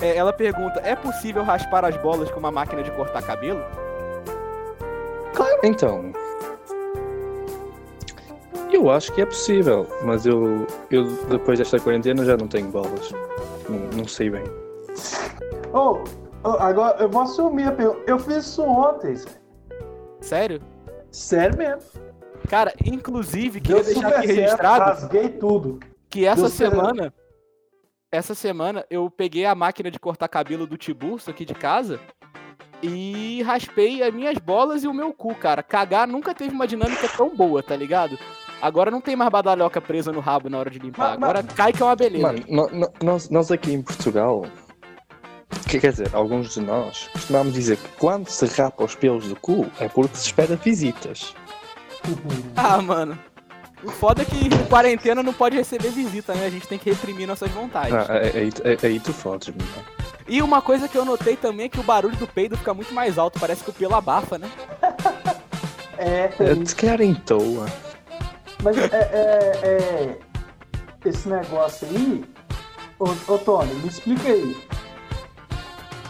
é, 0.00 0.16
ela 0.16 0.32
pergunta: 0.32 0.80
é 0.84 0.96
possível 0.96 1.42
raspar 1.42 1.84
as 1.84 1.96
bolas 1.98 2.30
com 2.30 2.40
uma 2.40 2.50
máquina 2.50 2.82
de 2.82 2.90
cortar 2.90 3.22
cabelo? 3.22 3.62
Então. 5.62 6.12
Eu 8.72 8.90
acho 8.90 9.12
que 9.12 9.20
é 9.20 9.26
possível, 9.26 9.86
mas 10.02 10.24
eu, 10.24 10.66
eu 10.90 11.04
depois 11.26 11.58
desta 11.58 11.78
quarentena 11.78 12.24
já 12.24 12.36
não 12.36 12.48
tenho 12.48 12.68
bolas. 12.68 13.12
Não, 13.68 13.78
não 13.98 14.08
sei 14.08 14.30
bem. 14.30 14.44
Oh, 15.74 16.02
oh, 16.42 16.48
agora 16.48 16.96
eu 16.98 17.08
vou 17.08 17.22
assumir 17.22 17.68
a 17.68 17.72
pergunta. 17.72 18.00
Eu 18.06 18.18
fiz 18.18 18.38
isso 18.38 18.62
ontem. 18.62 19.14
Sério? 20.20 20.60
Sério 21.10 21.56
mesmo. 21.58 21.82
Cara, 22.48 22.72
inclusive, 22.84 23.60
Deu 23.60 23.76
queria 23.76 23.84
deixar 23.84 24.08
super 24.08 24.18
aqui 24.18 24.26
certo, 24.28 24.40
registrado 24.40 24.84
rasguei 24.84 25.28
tudo. 25.28 25.80
que 26.08 26.26
essa 26.26 26.42
Deu 26.42 26.50
certo. 26.50 27.12
Essa 28.12 28.34
semana 28.34 28.84
eu 28.90 29.08
peguei 29.10 29.46
a 29.46 29.54
máquina 29.54 29.90
de 29.90 29.98
cortar 29.98 30.28
cabelo 30.28 30.66
do 30.66 30.76
Tiburcio 30.76 31.30
aqui 31.30 31.46
de 31.46 31.54
casa 31.54 31.98
e 32.82 33.42
raspei 33.42 34.02
as 34.02 34.12
minhas 34.12 34.36
bolas 34.36 34.84
e 34.84 34.86
o 34.88 34.92
meu 34.92 35.14
cu, 35.14 35.34
cara. 35.34 35.62
Cagar 35.62 36.06
nunca 36.06 36.34
teve 36.34 36.54
uma 36.54 36.66
dinâmica 36.66 37.08
tão 37.16 37.34
boa, 37.34 37.62
tá 37.62 37.74
ligado? 37.74 38.18
Agora 38.60 38.90
não 38.90 39.00
tem 39.00 39.16
mais 39.16 39.30
badalhoca 39.30 39.80
presa 39.80 40.12
no 40.12 40.20
rabo 40.20 40.50
na 40.50 40.58
hora 40.58 40.68
de 40.70 40.78
limpar. 40.78 41.10
Mas- 41.10 41.18
mas- 41.20 41.30
Agora 41.30 41.42
cai 41.54 41.72
que 41.72 41.82
é 41.82 41.86
uma 41.86 41.96
beleza. 41.96 42.26
Mano, 42.26 42.44
no- 42.48 42.68
no- 42.80 42.92
nós, 43.02 43.30
nós 43.30 43.50
aqui 43.50 43.72
em 43.72 43.80
Portugal, 43.82 44.44
que- 45.66 45.80
quer 45.80 45.92
dizer, 45.92 46.14
alguns 46.14 46.52
de 46.52 46.60
nós, 46.60 47.08
costumamos 47.14 47.54
dizer 47.54 47.78
que 47.78 47.88
quando 47.98 48.28
se 48.28 48.44
rapa 48.46 48.84
os 48.84 48.94
pelos 48.94 49.26
do 49.26 49.36
cu 49.36 49.66
é 49.80 49.88
porque 49.88 50.16
se 50.16 50.26
espera 50.26 50.54
visitas. 50.56 51.34
Ah, 52.56 52.82
mano. 52.82 53.16
O 53.84 53.90
foda 53.90 54.22
é 54.22 54.24
que 54.24 54.36
em 54.46 54.64
quarentena 54.68 55.22
não 55.22 55.32
pode 55.32 55.56
receber 55.56 55.90
visita, 55.90 56.34
né? 56.34 56.46
A 56.46 56.50
gente 56.50 56.68
tem 56.68 56.78
que 56.78 56.88
reprimir 56.90 57.26
nossas 57.26 57.50
vontades. 57.50 57.92
Ah, 57.92 58.06
aí, 58.12 58.30
aí, 58.36 58.52
aí- 58.64 58.78
aí 58.90 59.00
tu 59.00 59.12
fodes, 59.12 59.48
mano. 59.48 59.84
E 60.28 60.40
uma 60.40 60.62
coisa 60.62 60.86
que 60.88 60.96
eu 60.96 61.04
notei 61.04 61.36
também 61.36 61.66
é 61.66 61.68
que 61.68 61.80
o 61.80 61.82
barulho 61.82 62.16
do 62.16 62.26
peido 62.28 62.56
fica 62.56 62.72
muito 62.72 62.94
mais 62.94 63.18
alto. 63.18 63.40
Parece 63.40 63.64
que 63.64 63.70
o 63.70 63.72
pelo 63.72 63.94
abafa, 63.94 64.38
né? 64.38 64.48
É, 65.98 66.24
É, 66.40 66.64
Se 66.64 66.74
calhar 66.74 67.00
em 67.00 67.14
toa. 67.14 67.66
mas 68.62 68.76
é, 68.76 68.84
é, 68.92 69.60
é, 69.62 70.18
esse 71.04 71.28
negócio 71.28 71.86
aí, 71.86 72.24
ô, 72.98 73.04
ô 73.32 73.38
Tony, 73.38 73.72
me 73.74 73.88
explica 73.88 74.28
aí. 74.28 74.56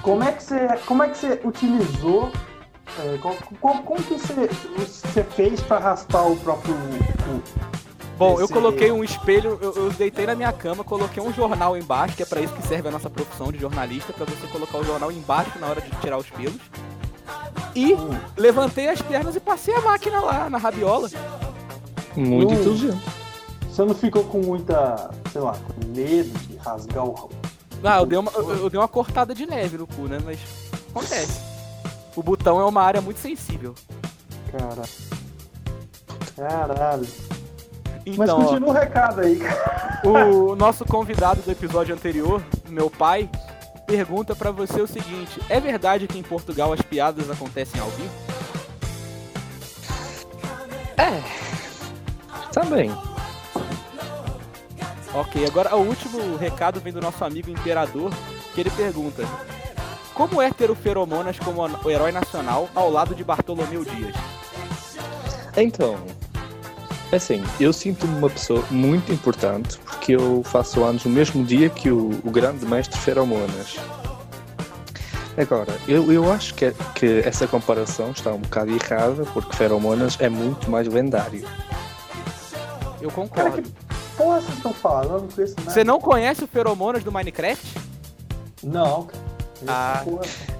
Como 0.01 0.23
é 0.23 0.33
que 0.33 0.43
você, 0.43 0.67
como 0.87 1.03
é 1.03 1.09
que 1.11 1.19
você 1.19 1.41
utilizou, 1.45 2.33
é, 2.99 3.19
como, 3.19 3.37
como, 3.61 3.83
como 3.83 4.03
que 4.03 4.15
você, 4.15 4.49
você 4.79 5.25
fez 5.25 5.61
para 5.63 5.79
raspar 5.79 6.27
o 6.27 6.37
próprio 6.37 6.75
cu? 6.75 7.43
Bom, 8.19 8.39
eu 8.39 8.49
coloquei 8.49 8.93
um 8.93 9.03
espelho, 9.03 9.59
eu, 9.61 9.73
eu 9.75 9.91
deitei 9.91 10.27
na 10.27 10.35
minha 10.35 10.53
cama, 10.53 10.85
coloquei 10.85 11.21
um 11.23 11.33
jornal 11.33 11.77
embaixo, 11.77 12.15
que 12.15 12.23
é 12.23 12.27
pra 12.27 12.41
isso 12.41 12.53
que 12.55 12.63
serve 12.67 12.89
a 12.89 12.91
nossa 12.93 13.11
profissão 13.11 13.51
de 13.51 13.59
jornalista, 13.59 14.13
pra 14.13 14.25
você 14.25 14.47
colocar 14.47 14.79
o 14.79 14.85
jornal 14.85 15.11
embaixo 15.11 15.59
na 15.59 15.67
hora 15.67 15.81
de 15.81 15.91
tirar 16.01 16.19
os 16.19 16.29
pelos. 16.31 16.61
E 17.75 17.95
Hum. 17.95 18.11
levantei 18.37 18.89
as 18.89 19.01
pernas 19.01 19.35
e 19.35 19.41
passei 19.41 19.75
a 19.75 19.81
máquina 19.81 20.21
lá 20.21 20.51
na 20.51 20.59
rabiola. 20.59 21.09
Muito 22.15 22.53
Hum. 22.53 22.61
inteligente. 22.61 23.03
Você 23.69 23.85
não 23.85 23.95
ficou 23.95 24.23
com 24.25 24.39
muita, 24.43 25.11
sei 25.33 25.41
lá, 25.41 25.53
com 25.55 25.87
medo 25.89 26.39
de 26.41 26.57
rasgar 26.59 27.07
o 27.07 27.31
Ah, 27.83 27.99
eu 27.99 28.07
dei 28.07 28.19
uma, 28.19 28.31
eu, 28.33 28.51
eu 28.57 28.71
dei 28.71 28.79
uma 28.79 28.87
cortada 28.87 29.35
de 29.35 29.47
leve 29.47 29.79
no 29.79 29.87
cu, 29.87 30.03
né? 30.03 30.19
Mas 30.25 30.39
acontece. 30.91 31.52
O 32.15 32.23
botão 32.23 32.61
é 32.61 32.65
uma 32.65 32.83
área 32.83 33.01
muito 33.01 33.21
sensível. 33.21 33.75
cara? 34.51 34.83
Caralho. 36.37 37.07
Mas 38.17 38.29
Então, 38.29 38.41
ó, 38.41 38.45
continua 38.45 38.69
o 38.71 38.73
recado 38.73 39.21
aí, 39.21 39.39
cara. 39.39 40.01
o 40.05 40.57
nosso 40.57 40.85
convidado 40.85 41.41
do 41.43 41.51
episódio 41.51 41.95
anterior, 41.95 42.43
meu 42.69 42.91
pai, 42.91 43.31
pergunta 43.87 44.35
pra 44.35 44.51
você 44.51 44.81
o 44.81 44.87
seguinte: 44.87 45.41
é 45.49 45.61
verdade 45.61 46.09
que 46.09 46.19
em 46.19 46.23
Portugal 46.23 46.73
as 46.73 46.83
piadas 46.83 47.31
acontecem 47.31 47.81
ao 47.81 47.89
vivo? 47.91 48.11
Também. 52.53 52.91
Ok, 55.15 55.45
agora 55.47 55.75
o 55.75 55.87
último 55.87 56.37
recado 56.37 56.81
vem 56.81 56.93
do 56.93 57.01
nosso 57.01 57.25
amigo 57.25 57.51
Imperador, 57.51 58.13
que 58.55 58.61
ele 58.61 58.71
pergunta: 58.71 59.23
Como 60.15 60.43
é 60.43 60.51
ter 60.51 60.71
o 60.71 60.75
Feromonas 60.75 61.39
como 61.39 61.63
o 61.63 61.91
herói 61.91 62.13
nacional 62.13 62.69
ao 62.75 62.91
lado 62.91 63.15
de 63.15 63.25
Bartolomeu 63.25 63.85
Dias? 63.85 64.15
Então, 65.57 65.97
assim, 67.13 67.43
eu 67.59 67.73
sinto-me 67.73 68.17
uma 68.19 68.31
pessoa 68.31 68.65
muito 68.71 69.13
importante 69.13 69.79
porque 69.79 70.13
eu 70.13 70.43
faço 70.45 70.83
anos 70.85 71.05
no 71.05 71.11
mesmo 71.11 71.45
dia 71.45 71.71
que 71.71 71.91
o, 71.91 72.11
o 72.25 72.31
grande 72.31 72.67
mestre 72.67 72.99
Feromonas. 72.99 73.77
Agora, 75.37 75.75
eu, 75.89 76.13
eu 76.13 76.31
acho 76.31 76.55
que, 76.55 76.75
que 76.95 77.21
essa 77.25 77.47
comparação 77.47 78.11
está 78.11 78.33
um 78.33 78.39
bocado 78.39 78.71
errada 78.71 79.25
porque 79.33 79.57
Feromonas 79.57 80.19
é 80.21 80.29
muito 80.29 80.71
mais 80.71 80.87
lendário. 80.87 81.47
Eu 83.01 83.11
Cara, 83.11 83.29
concordo. 83.29 83.63
que 83.63 83.73
porra 84.17 84.41
vocês 84.43 84.57
estão 84.57 84.75
falando? 84.75 85.11
Eu 85.15 85.21
Não 85.23 85.29
conheço 85.29 85.55
nada. 85.59 85.71
Você 85.71 85.85
não 85.85 86.01
conhece 86.01 86.45
o 86.45 86.47
Feromonas 86.47 87.03
do 87.03 87.11
Minecraft? 87.11 87.79
Não, 88.63 89.05
cara. 89.05 89.22
Ah. 89.67 90.05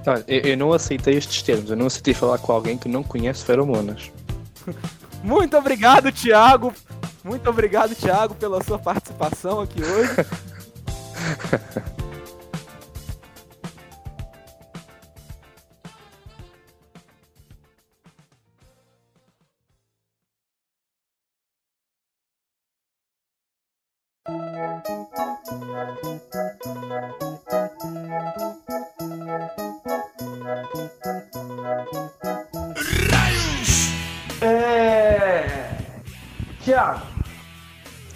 Olha, 0.07 0.25
eu, 0.27 0.41
eu 0.41 0.57
não 0.57 0.73
aceitei 0.73 1.17
estes 1.17 1.43
termos, 1.43 1.71
eu 1.71 1.77
não 1.77 1.87
aceitei 1.87 2.15
falar 2.15 2.39
com 2.39 2.53
alguém 2.53 2.77
que 2.77 2.89
não 2.89 3.03
conhece 3.03 3.45
Feromonas. 3.45 4.11
Muito 5.23 5.57
obrigado, 5.57 6.11
Thiago. 6.11 6.73
Muito 7.25 7.49
obrigado, 7.49 7.95
Thiago, 7.95 8.35
pela 8.35 8.63
sua 8.65 8.79
participação 8.79 9.61
aqui 9.61 9.81
hoje. 9.83 10.13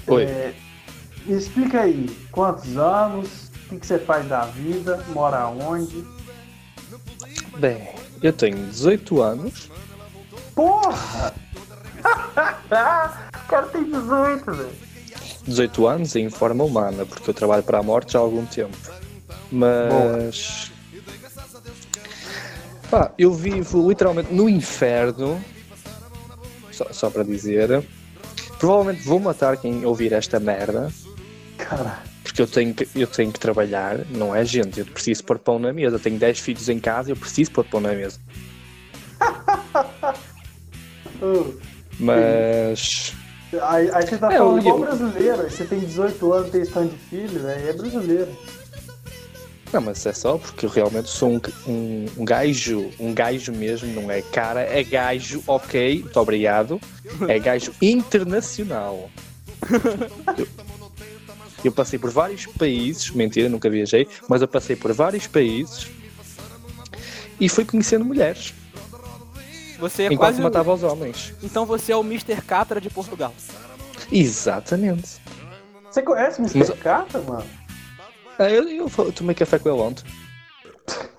Oi. 0.09 0.25
é, 0.25 0.55
me 1.25 1.37
explica 1.37 1.83
aí, 1.83 2.09
quantos 2.31 2.77
anos, 2.77 3.51
o 3.71 3.79
que, 3.79 3.87
você 3.87 3.99
faz 3.99 4.27
da 4.29 4.43
vida, 4.47 5.05
mora 5.09 5.47
onde? 5.49 6.05
Bem, 7.59 7.89
eu 8.23 8.33
tenho 8.33 8.57
18 8.67 9.23
anos, 9.23 9.71
Porra! 10.57 11.35
o 12.65 13.49
cara 13.49 13.67
tem 13.67 13.85
18, 13.85 14.53
velho. 14.53 14.71
18 15.47 15.87
anos 15.87 16.17
em 16.17 16.31
forma 16.31 16.65
humana, 16.65 17.05
porque 17.05 17.29
eu 17.29 17.35
trabalho 17.35 17.63
para 17.63 17.79
a 17.79 17.83
morte 17.83 18.17
há 18.17 18.21
algum 18.21 18.45
tempo. 18.47 18.77
Mas. 19.53 20.73
Pá, 22.91 23.13
eu 23.19 23.35
vivo 23.35 23.87
literalmente 23.87 24.33
no 24.33 24.49
inferno. 24.49 25.39
Só, 26.73 26.87
só 26.91 27.11
para 27.11 27.23
dizer. 27.23 27.85
Provavelmente 28.59 29.03
vou 29.03 29.21
matar 29.21 29.57
quem 29.57 29.85
ouvir 29.85 30.13
esta 30.13 30.41
merda. 30.41 30.91
Cara, 31.59 31.99
Porque 32.23 32.41
eu 32.43 32.47
tenho, 32.47 32.75
que, 32.75 32.89
eu 32.95 33.07
tenho 33.07 33.33
que 33.33 33.39
trabalhar, 33.41 33.99
não 34.11 34.35
é 34.35 34.45
gente. 34.45 34.81
Eu 34.81 34.87
preciso 34.87 35.25
pôr 35.25 35.39
pão 35.39 35.59
na 35.59 35.73
mesa. 35.73 35.97
Eu 35.97 36.01
tenho 36.01 36.19
10 36.19 36.39
filhos 36.39 36.69
em 36.69 36.79
casa 36.79 37.11
eu 37.11 37.17
preciso 37.17 37.51
pôr 37.51 37.65
pão 37.65 37.81
na 37.81 37.93
mesa. 37.93 38.19
ô, 41.23 41.55
Mas. 41.99 43.15
aí, 43.63 43.91
aí 43.93 44.07
você 44.07 44.19
tá 44.19 44.33
É, 44.33 44.39
falando 44.39 44.57
eu- 44.57 44.59
igual 44.61 44.79
brasileiro, 44.81 45.51
você 45.51 45.65
tem 45.65 45.81
18 45.81 46.33
anos, 46.33 46.51
tem 46.51 46.61
stand 46.63 46.89
de 46.89 46.97
filho, 46.97 47.41
velho, 47.43 47.69
é 47.69 47.73
brasileiro. 47.73 48.29
Não, 49.73 49.81
mas 49.81 50.05
é 50.07 50.13
só 50.13 50.39
porque 50.39 50.65
eu 50.65 50.71
realmente 50.71 51.09
sou 51.09 51.33
um, 51.33 51.41
um, 51.67 52.07
um 52.19 52.25
gajo, 52.25 52.91
um 53.01 53.13
gajo 53.13 53.53
mesmo, 53.53 53.89
não 54.01 54.11
é 54.11 54.23
cara, 54.23 54.61
é 54.61 54.83
gajo, 54.83 55.43
ok, 55.47 56.03
muito 56.03 56.21
obrigado. 56.21 56.81
É 57.29 57.39
gajo 57.39 57.73
internacional. 57.83 59.11
Eu, 60.39 60.47
eu 61.65 61.73
passei 61.73 61.99
por 61.99 62.11
vários 62.11 62.47
países, 62.47 63.11
mentira, 63.11 63.49
nunca 63.49 63.69
viajei, 63.69 64.07
mas 64.29 64.41
eu 64.41 64.49
passei 64.49 64.77
por 64.77 64.93
vários 64.93 65.27
países 65.27 65.89
e 67.41 67.49
fui 67.49 67.65
conhecendo 67.65 68.05
mulheres 68.05 68.55
Você 69.79 70.05
é 70.05 70.07
enquanto 70.07 70.19
quase. 70.19 70.41
o- 70.41 70.45
matava 70.45 70.73
os 70.73 70.83
homens. 70.85 71.35
Então 71.43 71.67
você 71.67 71.93
é 71.93 71.97
o 71.97 72.01
Mr. 72.05 72.41
Catra 72.41 72.81
de 72.81 72.89
Portugal. 72.89 73.35
Exatamente. 74.13 75.17
Você 75.91 76.03
conhece 76.03 76.41
Mr. 76.41 76.59
Mas- 76.59 76.71
Catra, 76.81 77.21
mano? 77.23 77.45
Ah, 78.39 78.51
eu, 78.51 78.69
eu, 78.69 78.91
eu 78.99 79.13
tomei 79.13 79.35
café 79.35 79.59
com 79.59 79.69
ele 79.71 79.79
ontem. 79.81 80.05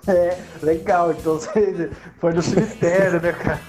É, 0.07 0.38
legal, 0.63 1.12
então 1.12 1.33
você 1.39 1.91
foi 2.19 2.33
no 2.33 2.41
cemitério, 2.41 3.21
né, 3.21 3.33
cara? 3.33 3.59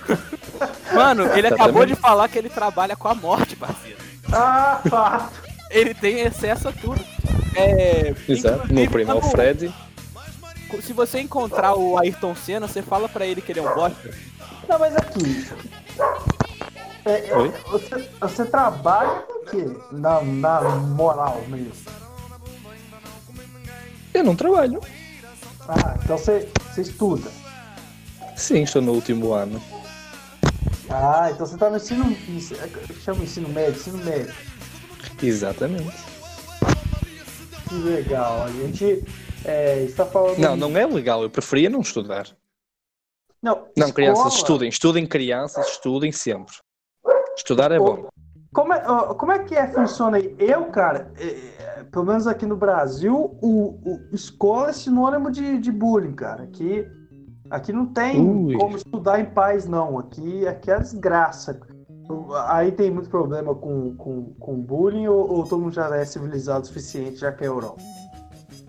Mano, 0.94 1.24
ele 1.36 1.48
Tá 1.48 1.54
acabou 1.56 1.82
também. 1.82 1.94
de 1.94 2.00
falar 2.00 2.28
que 2.28 2.38
ele 2.38 2.48
trabalha 2.48 2.94
com 2.96 3.08
a 3.08 3.14
morte, 3.14 3.56
parceiro. 3.56 3.98
Ah, 4.32 4.80
fato. 4.88 5.32
Ele 5.70 5.92
tem 5.94 6.26
acesso 6.26 6.68
a 6.68 6.72
tudo. 6.72 7.00
É. 7.56 8.14
Exato. 8.28 8.72
Meu 8.72 8.88
primo 8.90 9.10
é 9.10 9.14
o 9.14 9.20
quando- 9.20 9.30
Fred. 9.30 9.74
Se 10.82 10.92
você 10.92 11.20
encontrar 11.20 11.74
o 11.74 11.98
Ayrton 11.98 12.34
Senna, 12.34 12.68
você 12.68 12.82
fala 12.82 13.08
pra 13.08 13.26
ele 13.26 13.40
que 13.40 13.52
ele 13.52 13.60
é 13.60 13.62
um 13.62 13.74
bosta. 13.74 14.10
Não, 14.68 14.78
mas 14.78 14.94
aqui. 14.96 15.48
É, 17.06 17.30
é, 17.30 17.36
Oi? 17.36 17.52
você, 17.70 18.08
você 18.20 18.44
trabalha 18.44 19.20
com 19.22 19.32
o 19.32 19.44
quê? 19.46 19.76
Na, 19.92 20.20
na 20.22 20.60
moral 20.60 21.42
mesmo. 21.48 21.72
Eu 24.18 24.24
não 24.24 24.34
trabalho. 24.34 24.80
Ah, 25.68 25.96
então 26.02 26.18
você, 26.18 26.48
você 26.72 26.80
estuda. 26.82 27.30
Sim, 28.36 28.64
estou 28.64 28.82
no 28.82 28.92
último 28.92 29.32
ano. 29.32 29.62
Ah, 30.90 31.30
então 31.30 31.46
você 31.46 31.56
tá 31.56 31.70
no 31.70 31.76
ensino. 31.76 32.10
ensino 32.28 32.58
chama 33.00 33.22
ensino 33.22 33.48
médio, 33.48 33.78
ensino 33.78 33.98
médio. 33.98 34.34
Exatamente. 35.22 35.96
Que 37.68 37.74
legal. 37.76 38.42
A 38.42 38.50
gente 38.50 39.04
é, 39.44 39.84
está 39.84 40.04
falando. 40.04 40.38
Não, 40.38 40.56
não 40.56 40.76
é 40.76 40.84
legal. 40.84 41.22
Eu 41.22 41.30
preferia 41.30 41.70
não 41.70 41.80
estudar. 41.80 42.26
Não, 43.40 43.54
Não, 43.76 43.86
escola- 43.86 43.92
crianças, 43.92 44.34
estudem. 44.34 44.68
Estudem 44.68 45.06
crianças, 45.06 45.68
estudem 45.68 46.10
sempre. 46.10 46.56
Estudar 47.36 47.70
é 47.70 47.78
bom. 47.78 48.08
Como 48.52 48.72
é, 48.72 48.80
como 49.14 49.30
é 49.30 49.44
que 49.44 49.54
é, 49.54 49.68
funciona 49.68 50.16
aí? 50.16 50.34
Eu, 50.40 50.64
cara, 50.66 51.12
é, 51.16 51.26
é, 51.26 51.67
pelo 51.90 52.04
menos 52.06 52.26
aqui 52.26 52.46
no 52.46 52.56
Brasil, 52.56 53.36
o, 53.40 53.78
o- 53.84 54.00
escola 54.12 54.70
é 54.70 54.72
sinônimo 54.72 55.30
de, 55.30 55.58
de 55.58 55.70
bullying, 55.72 56.12
cara. 56.12 56.44
Aqui, 56.44 56.86
aqui 57.50 57.72
não 57.72 57.86
tem 57.86 58.20
Ui. 58.20 58.54
como 58.54 58.76
estudar 58.76 59.20
em 59.20 59.26
paz, 59.26 59.66
não. 59.66 59.98
Aqui, 59.98 60.46
aqui 60.46 60.70
é 60.70 60.78
desgraça. 60.78 61.60
Aí 62.46 62.72
tem 62.72 62.90
muito 62.90 63.10
problema 63.10 63.54
com, 63.54 63.94
com, 63.96 64.32
com 64.38 64.56
bullying 64.56 65.08
ou, 65.08 65.30
ou 65.30 65.44
todo 65.44 65.60
mundo 65.62 65.74
já 65.74 65.94
é 65.94 66.04
civilizado 66.04 66.64
o 66.64 66.66
suficiente, 66.66 67.16
já 67.16 67.30
que 67.32 67.44
é 67.44 67.48
Europa? 67.48 67.82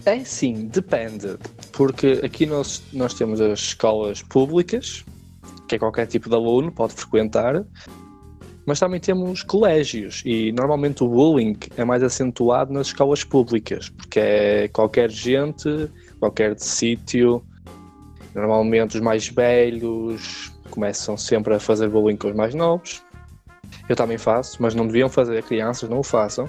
É 0.05 0.19
sim, 0.23 0.67
depende. 0.67 1.37
Porque 1.71 2.21
aqui 2.23 2.45
nós, 2.45 2.83
nós 2.91 3.13
temos 3.13 3.39
as 3.39 3.59
escolas 3.59 4.21
públicas, 4.21 5.05
que 5.67 5.75
é 5.75 5.79
qualquer 5.79 6.05
tipo 6.07 6.27
de 6.29 6.35
aluno 6.35 6.71
pode 6.71 6.93
frequentar, 6.93 7.63
mas 8.69 8.79
também 8.79 8.99
temos 8.99 9.41
colégios 9.41 10.21
e 10.23 10.51
normalmente 10.51 11.03
o 11.03 11.07
bullying 11.07 11.57
é 11.75 11.83
mais 11.83 12.03
acentuado 12.03 12.71
nas 12.71 12.85
escolas 12.85 13.23
públicas, 13.23 13.89
porque 13.89 14.19
é 14.19 14.67
qualquer 14.67 15.09
gente, 15.09 15.89
qualquer 16.19 16.55
sítio, 16.59 17.43
normalmente 18.35 18.93
os 18.97 19.01
mais 19.01 19.27
velhos 19.27 20.53
começam 20.69 21.17
sempre 21.17 21.55
a 21.55 21.59
fazer 21.59 21.89
bullying 21.89 22.15
com 22.15 22.27
os 22.27 22.35
mais 22.35 22.53
novos. 22.53 23.01
Eu 23.89 23.95
também 23.95 24.19
faço, 24.19 24.61
mas 24.61 24.75
não 24.75 24.85
deviam 24.85 25.09
fazer, 25.09 25.41
crianças 25.41 25.89
não 25.89 26.01
o 26.01 26.03
façam. 26.03 26.47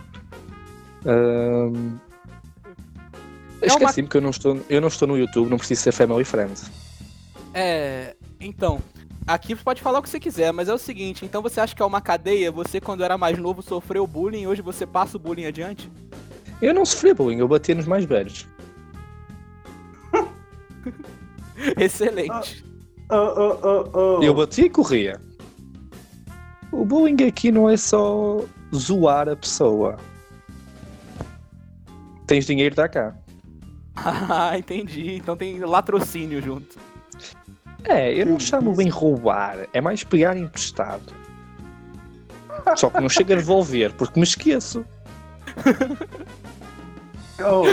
Ahm, 1.07 1.97
É 3.63 3.67
uma- 3.73 3.77
Esqueci-me 3.85 4.09
que 4.09 4.17
eu 4.19 4.21
não, 4.21 4.31
estou, 4.31 4.61
eu 4.69 4.81
não 4.83 4.89
estou 4.89 5.09
no 5.09 5.17
YouTube, 5.17 5.49
não 5.49 5.57
preciso 5.57 5.81
ser 5.81 5.93
family 5.93 6.25
friend. 6.25 6.53
É. 7.55 8.15
Então, 8.39 8.79
aqui 9.33 9.55
você 9.55 9.63
pode 9.63 9.81
falar 9.81 9.99
o 9.99 10.03
que 10.03 10.09
você 10.09 10.21
quiser, 10.21 10.53
mas 10.53 10.69
é 10.69 10.75
o 10.75 10.79
seguinte, 10.79 11.25
então 11.25 11.41
você 11.41 11.61
acha 11.61 11.75
que 11.75 11.83
é 11.83 11.85
uma 11.85 12.01
cadeia? 12.01 12.51
Você, 12.51 12.81
quando 12.81 13.05
era 13.05 13.17
mais 13.17 13.39
novo, 13.39 13.63
sofreu 13.63 14.07
bullying 14.07 14.43
e 14.43 14.47
hoje 14.47 14.63
você 14.63 14.87
passa 14.87 15.17
o 15.17 15.21
bullying 15.21 15.47
adiante? 15.47 15.91
Eu 16.61 16.75
não 16.75 16.85
sofri 16.85 17.15
bullying, 17.15 17.39
eu 17.39 17.49
batia 17.49 17.75
nos 17.75 17.87
mais 17.87 18.05
velhos. 18.05 18.47
Excelente. 21.79 22.65
Ô, 23.11 23.15
ô, 23.15 24.19
ô. 24.19 24.23
Eu 24.23 24.35
batia 24.35 24.67
e 24.67 24.71
corria. 24.71 25.21
O 26.73 26.85
bullying 26.85 27.25
aqui 27.27 27.51
não 27.51 27.69
é 27.69 27.77
só 27.77 28.45
zoar 28.75 29.29
a 29.29 29.37
pessoa. 29.37 29.97
Tens 32.27 32.47
dinheiro, 32.47 32.75
dá 32.75 32.89
cá. 32.89 33.17
Ah, 34.03 34.57
entendi. 34.57 35.17
Então 35.17 35.37
tem 35.37 35.59
latrocínio 35.59 36.41
junto. 36.41 36.79
É, 37.85 38.13
eu 38.15 38.27
não 38.27 38.39
chamo 38.41 38.75
bem 38.75 38.89
roubar, 38.89 39.67
é 39.73 39.81
mais 39.81 40.05
pegar 40.05 40.37
emprestado. 40.37 41.13
Só 42.77 42.91
que 42.91 43.01
não 43.01 43.09
chega 43.09 43.35
a 43.35 43.37
devolver, 43.39 43.93
porque 43.95 44.19
me 44.21 44.25
esqueço. 44.25 44.85
Ô, 47.41 47.65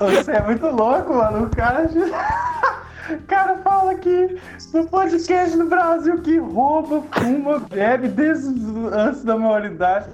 você 0.00 0.32
é 0.32 0.42
muito 0.42 0.66
louco, 0.66 1.14
mano. 1.14 1.46
O 1.46 1.50
cara, 1.56 1.88
o 3.10 3.22
cara 3.26 3.58
fala 3.58 3.94
que 3.94 4.36
no 4.74 4.86
podcast 4.88 5.56
no 5.56 5.66
Brasil 5.66 6.20
que 6.22 6.38
rouba, 6.38 7.02
fuma, 7.12 7.60
bebe 7.60 8.08
desde 8.08 8.48
antes 8.92 9.22
da 9.24 9.36
maioridade. 9.38 10.08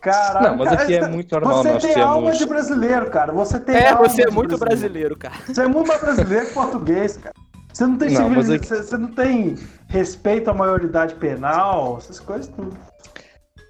Caralho, 0.00 0.48
Não, 0.48 0.56
mas 0.56 0.70
cara, 0.70 0.82
aqui 0.82 0.94
é 0.96 1.06
muito 1.08 1.32
normal, 1.32 1.62
Você 1.62 1.72
nós 1.74 1.82
tem 1.84 2.02
alma 2.02 2.22
temos- 2.24 2.38
de 2.38 2.46
brasileiro, 2.46 3.10
cara. 3.10 3.32
Você 3.32 3.60
tem 3.60 3.76
É, 3.76 3.90
alma 3.90 4.08
você 4.08 4.22
é 4.22 4.30
muito 4.30 4.58
brasileiro, 4.58 5.16
cara. 5.16 5.34
Você 5.46 5.62
é 5.62 5.68
muito 5.68 5.86
mais 5.86 6.00
brasileiro 6.00 6.46
que 6.46 6.54
português, 6.54 7.16
cara. 7.18 7.34
Você 7.72 7.86
não 7.86 7.96
tem 7.98 8.10
Não, 8.10 8.26
aqui- 8.32 8.66
você, 8.68 8.96
não 8.98 9.08
tem 9.12 9.56
respeito 9.88 10.50
à 10.50 10.54
maioridade 10.54 11.14
penal, 11.14 11.96
essas 11.98 12.20
coisas 12.20 12.48
tudo. 12.48 12.76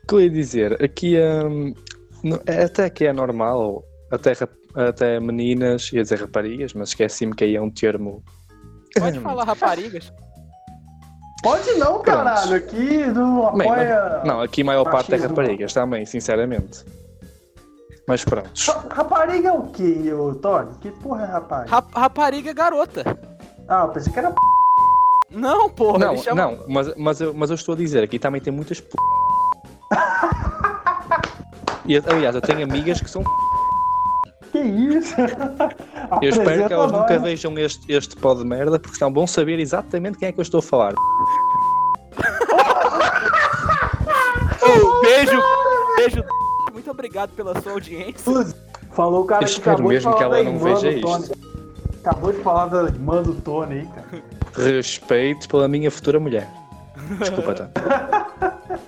O 0.04 0.06
que 0.08 0.14
eu 0.14 0.20
ia 0.20 0.30
dizer? 0.30 0.82
Aqui 0.82 1.16
hum, 1.18 1.72
no- 2.24 2.40
é 2.46 2.64
até 2.64 2.90
que 2.90 3.04
é 3.06 3.12
normal, 3.12 3.84
até, 4.10 4.32
até 4.74 5.20
meninas, 5.20 5.92
ia 5.92 6.02
dizer 6.02 6.20
raparigas, 6.20 6.74
mas 6.74 6.88
esqueci-me 6.90 7.34
que 7.34 7.44
aí 7.44 7.54
é 7.56 7.60
um 7.62 7.70
termo. 7.70 8.22
Pode 8.98 9.18
falar 9.20 9.44
raparigas. 9.44 10.12
Pode 11.42 11.72
não, 11.74 12.00
caralho. 12.02 12.54
Aqui 12.56 13.04
não 13.06 13.56
Bem, 13.56 13.68
apoia. 13.68 14.22
Não, 14.24 14.40
aqui 14.40 14.62
a 14.62 14.64
maior 14.64 14.84
parte 14.84 15.12
é 15.12 15.16
Machismo. 15.16 15.36
raparigas 15.36 15.72
também, 15.72 16.06
sinceramente. 16.06 16.84
Mas 18.06 18.24
pronto. 18.24 18.50
Ra- 18.66 18.84
Rapariga 18.90 19.48
é 19.48 19.52
o 19.52 19.62
quê, 19.68 20.10
Tony? 20.40 20.70
Que 20.80 20.90
porra 20.90 21.22
é 21.24 21.26
rapariga? 21.26 21.74
Rap- 21.74 21.92
rapariga 21.94 22.50
é 22.50 22.54
garota. 22.54 23.02
Ah, 23.68 23.82
eu 23.82 23.88
pensei 23.88 24.12
que 24.12 24.18
era 24.18 24.30
p. 24.30 24.36
Não, 25.30 25.68
porra. 25.70 25.98
Não, 25.98 26.12
eles 26.12 26.24
chamam- 26.24 26.56
não, 26.56 26.64
mas, 26.68 26.94
mas, 26.96 27.20
eu, 27.20 27.32
mas 27.34 27.50
eu 27.50 27.54
estou 27.54 27.74
a 27.74 27.78
dizer, 27.78 28.02
aqui 28.02 28.18
também 28.18 28.40
tem 28.40 28.52
muitas 28.52 28.80
p. 28.80 28.88
E, 31.84 31.96
aliás, 31.96 32.34
eu 32.36 32.40
tenho 32.40 32.62
amigas 32.62 33.00
que 33.00 33.10
são. 33.10 33.24
Que 34.52 34.58
isso? 34.60 35.16
Eu 36.20 36.28
espero 36.28 36.68
que 36.68 36.72
elas 36.72 36.92
nunca 36.92 37.18
vejam 37.18 37.58
este, 37.58 37.90
este 37.92 38.14
pó 38.16 38.34
de 38.34 38.44
merda, 38.44 38.78
porque 38.78 38.96
senão 38.96 39.12
vão 39.12 39.26
saber 39.26 39.58
exatamente 39.58 40.16
quem 40.18 40.28
é 40.28 40.32
que 40.32 40.38
eu 40.38 40.42
estou 40.42 40.58
a 40.60 40.62
falar. 40.62 40.94
Beijo, 45.02 45.42
beijo. 45.96 46.24
Muito 46.72 46.90
obrigado 46.90 47.30
pela 47.30 47.60
sua 47.60 47.72
audiência. 47.72 48.54
Falou 48.92 49.22
o 49.22 49.26
cara 49.26 49.42
Eu 49.42 49.46
que 49.46 49.52
espero 49.52 49.76
de 49.78 49.82
mesmo 49.82 50.12
falar 50.12 50.16
que 50.16 50.24
ela 50.24 50.42
não 50.44 50.58
veja 50.58 51.00
Tony. 51.00 51.28
Acabou 52.04 52.32
de 52.32 52.42
falar 52.42 52.66
da 52.66 52.82
irmã 52.84 53.22
do 53.22 53.34
Tony 53.34 53.80
aí, 53.80 53.86
cara. 53.86 54.22
Respeito 54.72 55.48
pela 55.48 55.68
minha 55.68 55.90
futura 55.90 56.18
mulher. 56.18 56.48
Desculpa, 57.18 57.54
tá? 57.54 57.68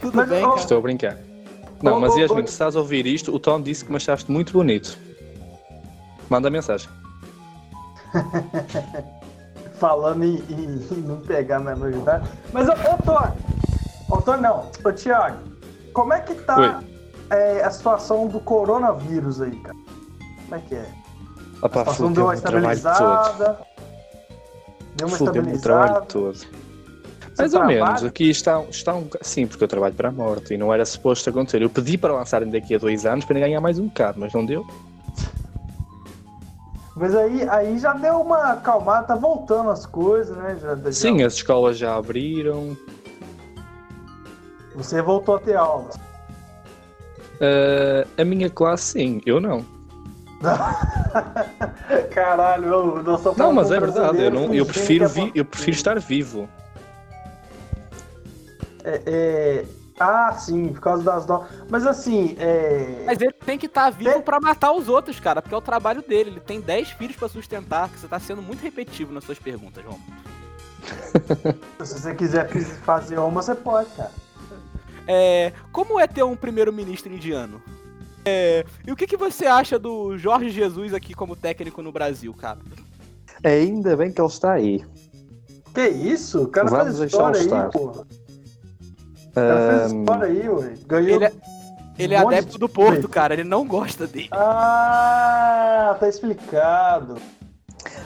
Tudo 0.00 0.16
Mas, 0.16 0.28
bem, 0.28 0.42
cara. 0.42 0.56
Estou 0.56 0.78
a 0.78 0.80
brincar. 0.80 1.16
Não, 1.82 1.96
Ô, 1.96 2.00
mas 2.00 2.14
ô, 2.14 2.18
Yasmin, 2.18 2.42
ô. 2.42 2.46
se 2.46 2.52
estás 2.52 2.74
a 2.74 2.78
ouvir 2.80 3.06
isto, 3.06 3.34
o 3.34 3.38
Tom 3.38 3.60
disse 3.60 3.84
que 3.84 3.90
me 3.90 3.96
achaste 3.96 4.30
muito 4.30 4.52
bonito. 4.52 4.96
Manda 6.30 6.48
mensagem. 6.50 6.88
Falando 9.74 10.24
em, 10.24 10.36
em- 10.48 10.86
em 10.92 11.00
não 11.02 11.16
pegar 11.20 11.58
menor 11.60 11.90
de 11.90 11.98
idade. 11.98 12.28
Mas, 12.52 12.68
ô, 12.68 12.72
ô 12.72 13.02
Tony. 13.04 13.32
Ô, 14.08 14.16
Tony, 14.22 14.42
não. 14.42 14.70
Ô, 14.84 14.92
Thiago. 14.92 15.38
Como 15.92 16.12
é 16.12 16.20
que 16.20 16.34
tá 16.34 16.82
é, 17.30 17.62
a 17.62 17.70
situação 17.70 18.26
do 18.28 18.40
coronavírus 18.40 19.40
aí, 19.42 19.54
cara? 19.56 19.76
Como 20.48 20.54
é 20.54 20.58
que 20.60 20.74
é? 20.76 20.86
A 21.62 21.66
Opa, 21.66 21.78
situação 21.80 22.12
deu 22.12 22.24
fudeu 22.24 22.24
uma 22.26 22.34
o 22.34 22.40
trabalho 22.40 22.80
todo. 22.82 22.96
estabilizada. 22.96 23.58
Deu 24.96 25.06
uma 25.08 25.16
Fudeu-me 25.16 25.54
o 25.54 25.60
trabalho 25.60 25.92
estabilizada. 25.92 26.06
todo. 26.06 26.34
Você 26.38 26.48
Mais 27.38 27.54
ou 27.54 27.64
menos. 27.64 28.04
Aqui 28.04 28.28
está, 28.30 28.60
está 28.64 28.94
um 28.94 29.02
bocado. 29.02 29.24
Sim, 29.24 29.46
porque 29.46 29.64
eu 29.64 29.68
trabalho 29.68 29.94
para 29.94 30.08
a 30.08 30.12
morte 30.12 30.54
e 30.54 30.58
não 30.58 30.72
era 30.74 30.84
suposto 30.84 31.30
acontecer. 31.30 31.62
Eu 31.62 31.70
pedi 31.70 31.96
para 31.96 32.12
lançarem 32.12 32.50
daqui 32.50 32.74
a 32.74 32.78
dois 32.78 33.06
anos 33.06 33.24
para 33.24 33.38
ganhar 33.40 33.60
mais 33.60 33.78
um 33.78 33.86
bocado, 33.86 34.20
mas 34.20 34.32
não 34.34 34.44
deu. 34.44 34.66
Mas 36.94 37.14
aí, 37.14 37.48
aí 37.48 37.78
já 37.78 37.94
deu 37.94 38.20
uma 38.20 38.52
acalmada, 38.52 39.06
tá 39.06 39.14
voltando 39.14 39.70
as 39.70 39.86
coisas, 39.86 40.36
né? 40.36 40.58
Já, 40.60 40.76
já- 40.76 40.92
Sim, 40.92 41.22
as 41.22 41.34
escolas 41.34 41.78
já 41.78 41.96
abriram. 41.96 42.76
Você 44.74 45.00
voltou 45.00 45.36
a 45.36 45.38
ter 45.38 45.56
aulas. 45.56 45.96
Ah, 47.40 48.06
a 48.20 48.24
minha 48.24 48.50
classe, 48.50 48.92
sim, 48.98 49.20
eu 49.24 49.40
não. 49.40 49.64
Caralho, 52.12 52.66
eu 52.66 53.02
não 53.02 53.18
sou 53.18 53.34
Não, 53.36 53.52
mas 53.52 53.70
é 53.70 53.80
verdade. 53.80 54.20
Eu, 54.20 54.30
não, 54.30 54.54
eu, 54.54 54.66
prefiro, 54.66 55.08
vi, 55.08 55.32
eu 55.34 55.44
prefiro 55.44 55.76
estar 55.76 55.98
vivo. 55.98 56.48
É, 58.84 59.02
é... 59.06 59.64
Ah, 60.00 60.32
sim, 60.32 60.72
por 60.72 60.80
causa 60.80 61.04
das 61.04 61.24
doses. 61.24 61.48
Mas 61.68 61.86
assim, 61.86 62.34
é. 62.38 63.04
Mas 63.06 63.20
ele 63.20 63.32
tem 63.32 63.56
que 63.56 63.66
estar 63.66 63.90
vivo 63.90 64.10
Tem- 64.10 64.22
pra 64.22 64.40
matar 64.40 64.72
os 64.72 64.88
outros, 64.88 65.20
cara, 65.20 65.40
porque 65.40 65.54
é 65.54 65.58
o 65.58 65.62
trabalho 65.62 66.02
dele. 66.02 66.30
Ele 66.30 66.40
tem 66.40 66.60
10 66.60 66.90
filhos 66.90 67.14
pra 67.14 67.28
sustentar, 67.28 67.88
que 67.88 67.98
você 67.98 68.08
tá 68.08 68.18
sendo 68.18 68.42
muito 68.42 68.62
repetitivo 68.62 69.12
nas 69.12 69.22
suas 69.22 69.38
perguntas, 69.38 69.84
João. 69.84 70.00
Se 71.84 72.00
você 72.00 72.14
quiser 72.14 72.48
fazer 72.84 73.18
uma, 73.18 73.42
você 73.42 73.54
pode, 73.54 73.90
cara. 73.90 74.10
É, 75.06 75.52
como 75.70 76.00
é 76.00 76.06
ter 76.06 76.22
um 76.22 76.34
primeiro-ministro 76.34 77.12
indiano? 77.12 77.62
É, 78.24 78.64
e 78.86 78.92
o 78.92 78.96
que, 78.96 79.06
que 79.06 79.16
você 79.16 79.46
acha 79.46 79.78
do 79.78 80.16
Jorge 80.16 80.50
Jesus 80.50 80.94
aqui 80.94 81.12
como 81.14 81.34
técnico 81.34 81.82
no 81.82 81.90
Brasil, 81.92 82.32
cara? 82.34 82.58
Ainda 83.44 83.96
bem 83.96 84.12
que 84.12 84.20
ele 84.20 84.28
está 84.28 84.52
aí. 84.52 84.84
Que 85.74 85.88
isso? 85.88 86.42
O 86.44 86.48
cara 86.48 86.68
Vamos 86.68 86.84
faz 86.84 86.98
deixar 86.98 87.06
história 87.32 87.38
estar. 87.38 87.64
aí, 87.64 87.70
porra. 87.72 88.02
O 88.02 89.34
cara 89.34 89.70
fez 89.78 89.92
Ahn, 89.92 89.98
história 90.00 90.26
aí, 90.28 90.48
ué. 90.48 90.74
Ganhou. 90.86 91.16
Ele 91.16 91.24
é, 91.24 91.32
ele 91.98 92.14
é 92.14 92.22
um 92.22 92.28
adepto 92.28 92.52
de 92.52 92.58
do 92.58 92.68
Porto, 92.68 93.08
cara. 93.08 93.34
Ele 93.34 93.44
não 93.44 93.66
gosta 93.66 94.06
dele. 94.06 94.28
Ah, 94.32 95.96
tá 95.98 96.08
explicado. 96.08 97.16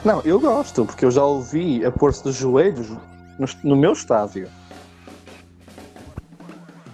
Não, 0.03 0.21
eu 0.21 0.39
gosto, 0.39 0.85
porque 0.85 1.05
eu 1.05 1.11
já 1.11 1.23
ouvi 1.23 1.85
a 1.85 1.91
pôr-se 1.91 2.23
de 2.23 2.31
joelhos 2.31 2.89
no, 2.89 3.47
no 3.63 3.75
meu 3.75 3.93
estádio. 3.93 4.49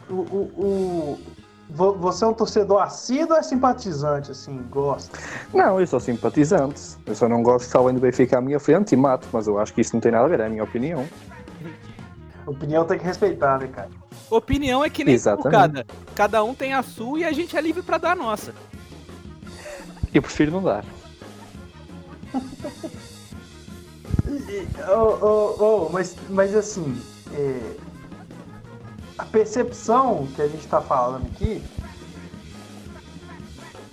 O, 0.09 0.13
o, 0.13 0.51
o- 0.57 1.19
Você 1.73 2.23
é 2.23 2.27
um 2.27 2.33
torcedor 2.33 2.83
assíduo 2.83 3.31
ou 3.31 3.37
é 3.37 3.41
simpatizante, 3.41 4.29
assim, 4.29 4.61
gosta? 4.69 5.17
Não, 5.51 5.79
eu 5.79 5.87
sou 5.87 5.99
simpatizante. 5.99 6.79
Eu 7.03 7.15
só 7.15 7.27
não 7.27 7.41
gosto 7.41 7.69
que 7.69 7.75
além 7.75 7.95
do 7.95 8.01
Benfica 8.01 8.37
à 8.37 8.41
minha 8.41 8.59
frente 8.59 8.91
e 8.91 8.95
mato, 8.95 9.27
mas 9.33 9.47
eu 9.47 9.57
acho 9.57 9.73
que 9.73 9.81
isso 9.81 9.95
não 9.95 9.99
tem 9.99 10.11
nada 10.11 10.25
a 10.25 10.27
ver, 10.27 10.39
é 10.39 10.45
a 10.45 10.49
minha 10.49 10.63
opinião. 10.63 11.03
Opinião 12.45 12.85
tem 12.85 12.99
que 12.99 13.05
respeitar, 13.05 13.57
né, 13.57 13.67
cara? 13.67 13.89
Opinião 14.29 14.83
é 14.83 14.89
que 14.89 15.03
nem 15.03 15.17
cada. 15.49 15.85
Cada 16.13 16.43
um 16.43 16.53
tem 16.53 16.73
a 16.73 16.83
sua 16.83 17.19
e 17.19 17.23
a 17.23 17.31
gente 17.31 17.55
é 17.55 17.61
livre 17.61 17.81
pra 17.81 17.97
dar 17.97 18.11
a 18.11 18.15
nossa. 18.15 18.53
Eu 20.13 20.21
prefiro 20.21 20.51
não 20.51 20.61
dar. 20.61 20.83
Oh, 24.89 25.17
oh, 25.21 25.55
oh, 25.59 25.89
mas, 25.89 26.15
mas 26.29 26.55
assim, 26.55 27.01
é, 27.33 27.75
a 29.17 29.23
percepção 29.25 30.27
que 30.35 30.41
a 30.41 30.47
gente 30.47 30.67
tá 30.67 30.81
falando 30.81 31.25
aqui. 31.27 31.63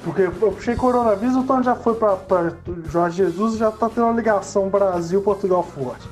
Porque 0.02 0.22
eu 0.22 0.32
puxei 0.32 0.74
coronavírus, 0.74 1.36
o 1.36 1.42
Tony 1.44 1.62
já 1.62 1.74
foi 1.74 1.94
pra, 1.94 2.16
pra 2.16 2.52
Jorge 2.86 3.18
Jesus 3.18 3.54
e 3.54 3.58
já 3.58 3.70
tá 3.70 3.88
tendo 3.88 4.04
uma 4.04 4.14
ligação 4.14 4.68
Brasil-Portugal 4.70 5.62
forte. 5.62 6.08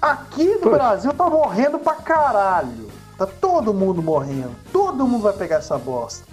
Aqui 0.00 0.46
no. 0.62 0.70
Brasil 0.70 1.12
tá 1.12 1.28
morrendo 1.28 1.78
pra 1.78 1.94
caralho. 1.94 2.88
Tá 3.18 3.26
todo 3.26 3.74
mundo 3.74 4.02
morrendo. 4.02 4.52
Todo 4.72 5.06
mundo 5.06 5.22
vai 5.22 5.32
pegar 5.34 5.56
essa 5.56 5.76
bosta. 5.78 6.24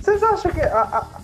Vocês 0.00 0.20
acham 0.24 0.50
que 0.50 0.60
a, 0.60 0.82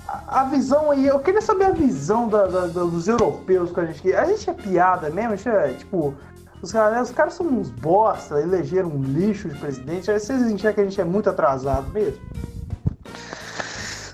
a- 0.09 0.41
a, 0.41 0.45
visão 0.45 0.93
aí. 0.93 1.07
Eu 1.09 1.19
queria 1.19 1.43
saber 1.43 1.65
a 1.67 1.71
visão 1.73 2.29
da- 2.29 2.47
da- 2.47 2.67
dos 2.67 3.09
europeus 3.09 3.73
com 3.73 3.81
a 3.81 3.87
gente. 3.87 4.15
A 4.15 4.25
gente 4.25 4.49
é 4.49 4.53
piada 4.53 5.11
mesmo? 5.11 5.33
A 5.33 5.37
gente 5.37 5.49
é 5.49 5.69
tipo. 5.75 6.15
Os 6.61 6.73
caras, 6.73 7.11
os 7.11 7.15
caras 7.15 7.35
são 7.35 7.47
uns 7.47 7.71
bosta, 7.71 8.41
elegeram 8.41 8.89
um 8.89 9.03
lixo 9.03 9.49
de 9.49 9.59
presidente. 9.59 10.11
Aí 10.11 10.19
vocês 10.19 10.43
enxergam 10.43 10.75
que 10.75 10.81
a 10.81 10.85
gente 10.85 11.01
é 11.01 11.05
muito 11.05 11.31
atrasado 11.31 11.91
mesmo? 11.93 12.21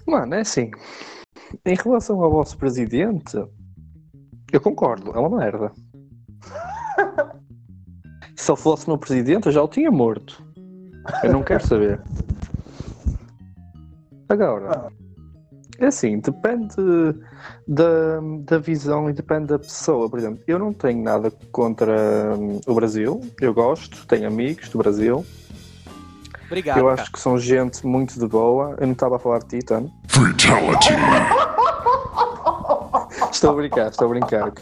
Mano, 0.06 0.34
é 0.34 0.40
assim. 0.40 0.70
Em 1.64 1.74
relação 1.74 2.22
ao 2.22 2.30
vosso 2.30 2.58
presidente, 2.58 3.36
eu 4.52 4.60
concordo, 4.60 5.12
é 5.12 5.18
uma 5.18 5.38
merda. 5.38 5.72
Se 8.36 8.50
ele 8.50 8.56
fosse 8.56 8.86
meu 8.88 8.98
presidente, 8.98 9.46
eu 9.46 9.52
já 9.52 9.62
o 9.62 9.68
tinha 9.68 9.90
morto. 9.90 10.44
Eu 11.22 11.32
não 11.32 11.42
quero 11.42 11.66
saber. 11.66 12.00
Agora, 14.28 14.90
é 15.78 15.86
assim, 15.86 16.18
depende 16.18 16.76
da, 17.66 18.20
da 18.44 18.58
visão 18.58 19.10
e 19.10 19.12
depende 19.12 19.46
da 19.46 19.58
pessoa. 19.58 20.08
Por 20.08 20.18
exemplo, 20.18 20.40
eu 20.46 20.58
não 20.58 20.72
tenho 20.72 21.02
nada 21.02 21.32
contra 21.50 22.34
hum, 22.38 22.60
o 22.66 22.74
Brasil, 22.74 23.20
eu 23.40 23.52
gosto, 23.52 24.06
tenho 24.06 24.26
amigos 24.26 24.68
do 24.68 24.78
Brasil. 24.78 25.24
Obrigado, 26.46 26.78
eu 26.78 26.86
cara. 26.86 27.02
acho 27.02 27.10
que 27.10 27.18
são 27.18 27.38
gente 27.38 27.84
muito 27.86 28.18
de 28.18 28.26
boa. 28.26 28.76
Eu 28.78 28.86
não 28.86 28.92
estava 28.92 29.16
a 29.16 29.18
falar 29.18 29.40
de 29.40 29.48
ti, 29.48 29.58
Tano. 29.64 29.90
Estou 33.32 33.50
a 33.50 33.54
brincar, 33.54 33.88
estou 33.88 34.06
a 34.06 34.10
brincar. 34.10 34.52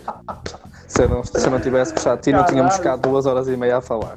Se 0.88 1.03
eu 1.03 1.09
não, 1.09 1.25
se 1.25 1.46
eu 1.46 1.51
não 1.51 1.61
tivesse 1.61 1.92
gostado 1.92 2.16
de 2.18 2.25
ti, 2.25 2.33
não 2.33 2.44
tínhamos 2.44 2.77
ficado 2.77 3.03
duas 3.03 3.27
horas 3.27 3.48
e 3.48 3.57
meia 3.57 3.79
a 3.79 3.81
falar. 3.81 4.16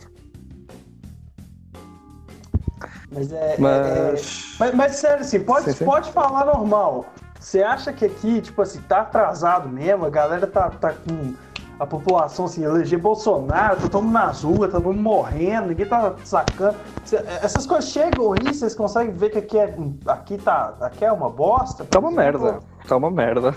Mas 3.15 3.31
é. 3.31 3.53
é- 3.53 3.57
Mas. 3.57 4.55
Mas, 4.59 4.75
mas 4.75 4.95
sério, 4.97 5.21
assim, 5.21 5.39
pode, 5.39 5.65
Sim, 5.65 5.73
sim. 5.73 5.85
pode 5.85 6.11
falar 6.11 6.45
normal. 6.45 7.05
Você 7.39 7.63
acha 7.63 7.93
que 7.93 8.05
aqui, 8.05 8.41
tipo 8.41 8.61
assim, 8.61 8.81
tá 8.81 9.01
atrasado 9.01 9.69
mesmo? 9.69 10.05
A 10.05 10.09
galera 10.09 10.45
tá, 10.47 10.69
tá 10.69 10.93
com 10.93 11.33
a 11.79 11.85
população, 11.85 12.45
assim, 12.45 12.63
eleger 12.63 12.97
Bolsonaro, 12.99 13.79
tá 13.81 13.87
todo 13.89 14.03
mundo 14.03 14.13
nas 14.13 14.43
ruas, 14.43 14.71
tá 14.71 14.77
todo 14.79 14.87
mundo 14.93 15.01
morrendo, 15.01 15.67
ninguém 15.67 15.85
tá 15.85 16.15
sacando. 16.23 16.77
Cê- 17.03 17.23
essas 17.41 17.65
coisas 17.65 17.89
chegam 17.89 18.33
aí, 18.33 18.53
vocês 18.53 18.73
conseguem 18.73 19.13
ver 19.13 19.29
que 19.29 19.37
aqui, 19.37 19.57
é, 19.59 19.75
aqui, 20.07 20.37
tá, 20.37 20.73
aqui 20.81 21.03
é 21.05 21.11
uma 21.11 21.29
bosta? 21.29 21.83
Tá 21.85 21.99
uma 21.99 22.11
merda. 22.11 22.59
Tá 22.87 22.95
uma 22.97 23.11
merda. 23.11 23.53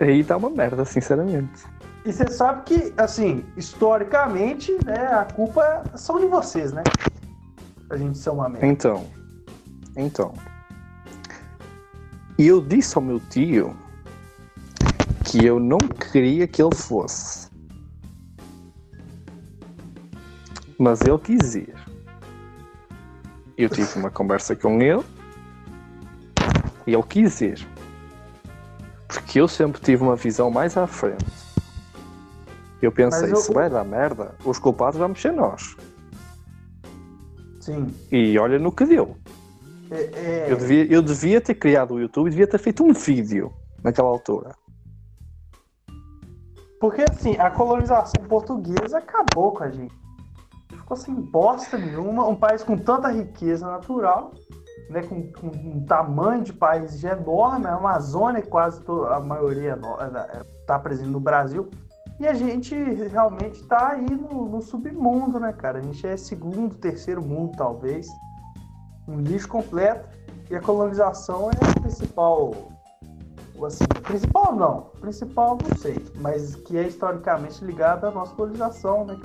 Aí 0.00 0.22
tá 0.24 0.36
uma 0.36 0.50
merda, 0.50 0.84
sinceramente. 0.84 1.64
E 2.06 2.12
você 2.12 2.28
sabe 2.28 2.62
que, 2.62 2.94
assim, 2.96 3.44
historicamente, 3.56 4.72
né, 4.84 5.08
a 5.08 5.24
culpa 5.24 5.82
são 5.96 6.20
de 6.20 6.26
vocês, 6.26 6.72
né? 6.72 6.84
A 7.90 7.96
gente 7.96 8.16
ser 8.16 8.30
uma 8.30 8.48
merda. 8.48 8.64
Então. 8.64 9.04
Então. 9.96 10.32
E 12.38 12.46
eu 12.46 12.60
disse 12.62 12.96
ao 12.96 13.02
meu 13.02 13.18
tio 13.18 13.76
que 15.24 15.44
eu 15.44 15.58
não 15.58 15.78
queria 15.78 16.46
que 16.46 16.62
ele 16.62 16.76
fosse. 16.76 17.50
Mas 20.78 21.00
ele 21.00 21.18
quis 21.18 21.56
ir. 21.56 21.74
Eu 23.58 23.68
tive 23.68 23.98
uma 23.98 24.12
conversa 24.12 24.54
com 24.54 24.80
ele 24.80 25.02
e 26.86 26.94
ele 26.94 27.02
quis 27.02 27.40
ir. 27.40 27.66
Porque 29.08 29.40
eu 29.40 29.48
sempre 29.48 29.80
tive 29.80 30.04
uma 30.04 30.14
visão 30.14 30.52
mais 30.52 30.76
à 30.76 30.86
frente. 30.86 31.45
Eu 32.82 32.92
pensei, 32.92 33.32
eu- 33.32 33.36
se 33.36 33.52
vai 33.52 33.70
dar 33.70 33.84
merda, 33.84 34.34
os 34.44 34.58
culpados 34.58 34.98
vamos 34.98 35.20
ser 35.20 35.32
nós. 35.32 35.76
Sim. 37.60 37.86
E 38.12 38.38
olha 38.38 38.58
no 38.58 38.70
que 38.70 38.84
deu. 38.84 39.16
É, 39.90 39.96
é- 40.46 40.52
Eu 40.52 40.56
devia, 40.56 40.92
eu 40.92 41.02
devia 41.02 41.40
ter 41.40 41.54
criado 41.54 41.94
o 41.94 42.00
YouTube 42.00 42.26
e 42.26 42.30
devia 42.30 42.46
ter 42.46 42.58
feito 42.58 42.84
um 42.84 42.92
vídeo 42.92 43.52
naquela 43.82 44.08
altura. 44.08 44.54
Porque 46.80 47.02
assim, 47.08 47.36
a 47.38 47.50
colonização 47.50 48.22
portuguesa 48.28 48.98
acabou 48.98 49.52
com 49.52 49.64
a 49.64 49.70
gente. 49.70 49.94
Ficou 50.68 50.96
sem 50.96 51.14
bosta 51.14 51.78
nenhuma, 51.78 52.28
um 52.28 52.36
país 52.36 52.62
com 52.62 52.76
tanta 52.76 53.08
riqueza 53.10 53.66
natural, 53.66 54.32
né, 54.90 55.02
com, 55.02 55.32
com 55.32 55.46
um 55.48 55.84
tamanho 55.84 56.44
de 56.44 56.52
país 56.52 57.02
enorme, 57.02 57.66
a 57.66 57.74
Amazônia 57.74 58.42
quase 58.42 58.82
to- 58.84 59.06
a 59.06 59.18
maioria 59.18 59.78
está 60.60 60.78
presente 60.78 61.08
no 61.08 61.18
Brasil. 61.18 61.68
E 62.18 62.26
a 62.26 62.32
gente 62.32 62.74
realmente 62.74 63.60
está 63.60 63.92
aí 63.92 64.10
no, 64.10 64.48
no 64.48 64.62
submundo, 64.62 65.38
né, 65.38 65.52
cara? 65.52 65.78
A 65.78 65.82
gente 65.82 66.06
é 66.06 66.16
segundo, 66.16 66.74
terceiro 66.74 67.22
mundo, 67.22 67.52
talvez. 67.56 68.06
Um 69.06 69.20
lixo 69.20 69.48
completo. 69.48 70.08
E 70.50 70.54
a 70.54 70.60
colonização 70.60 71.50
é 71.50 71.54
a 71.54 71.80
principal 71.80 72.54
assim, 73.64 73.86
principal 74.02 74.54
não, 74.54 74.82
principal 75.00 75.56
não 75.62 75.76
sei, 75.78 76.04
mas 76.16 76.54
que 76.56 76.76
é 76.76 76.86
historicamente 76.86 77.64
ligada 77.64 78.08
à 78.08 78.10
nossa 78.10 78.34
colonização, 78.34 79.04
né? 79.04 79.18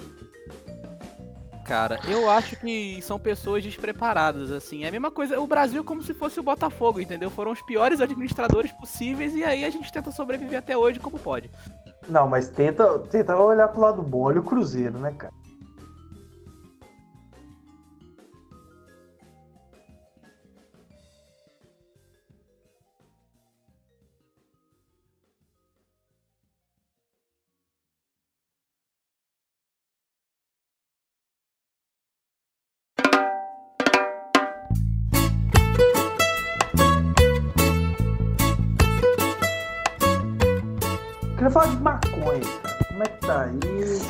Cara, 1.71 2.01
eu 2.05 2.29
acho 2.29 2.57
que 2.57 3.01
são 3.01 3.17
pessoas 3.17 3.63
despreparadas, 3.63 4.51
assim. 4.51 4.84
É 4.84 4.89
a 4.89 4.91
mesma 4.91 5.10
coisa, 5.10 5.39
o 5.39 5.47
Brasil 5.47 5.79
é 5.79 5.86
como 5.86 6.03
se 6.03 6.13
fosse 6.13 6.38
o 6.38 6.43
Botafogo, 6.43 6.99
entendeu? 6.99 7.29
Foram 7.29 7.53
os 7.53 7.62
piores 7.62 8.01
administradores 8.01 8.73
possíveis 8.73 9.34
e 9.34 9.45
aí 9.45 9.63
a 9.63 9.69
gente 9.69 9.89
tenta 9.89 10.12
sobreviver 10.12 10.60
até 10.60 10.75
hoje 10.75 10.99
como 10.99 11.17
pode. 11.17 11.49
Não, 12.10 12.27
mas 12.27 12.49
tenta, 12.49 12.99
tenta 13.10 13.38
olhar 13.38 13.69
pro 13.69 13.79
lado 13.79 14.01
bom, 14.01 14.23
olha 14.23 14.41
o 14.41 14.43
Cruzeiro, 14.43 14.99
né, 14.99 15.13
cara? 15.17 15.31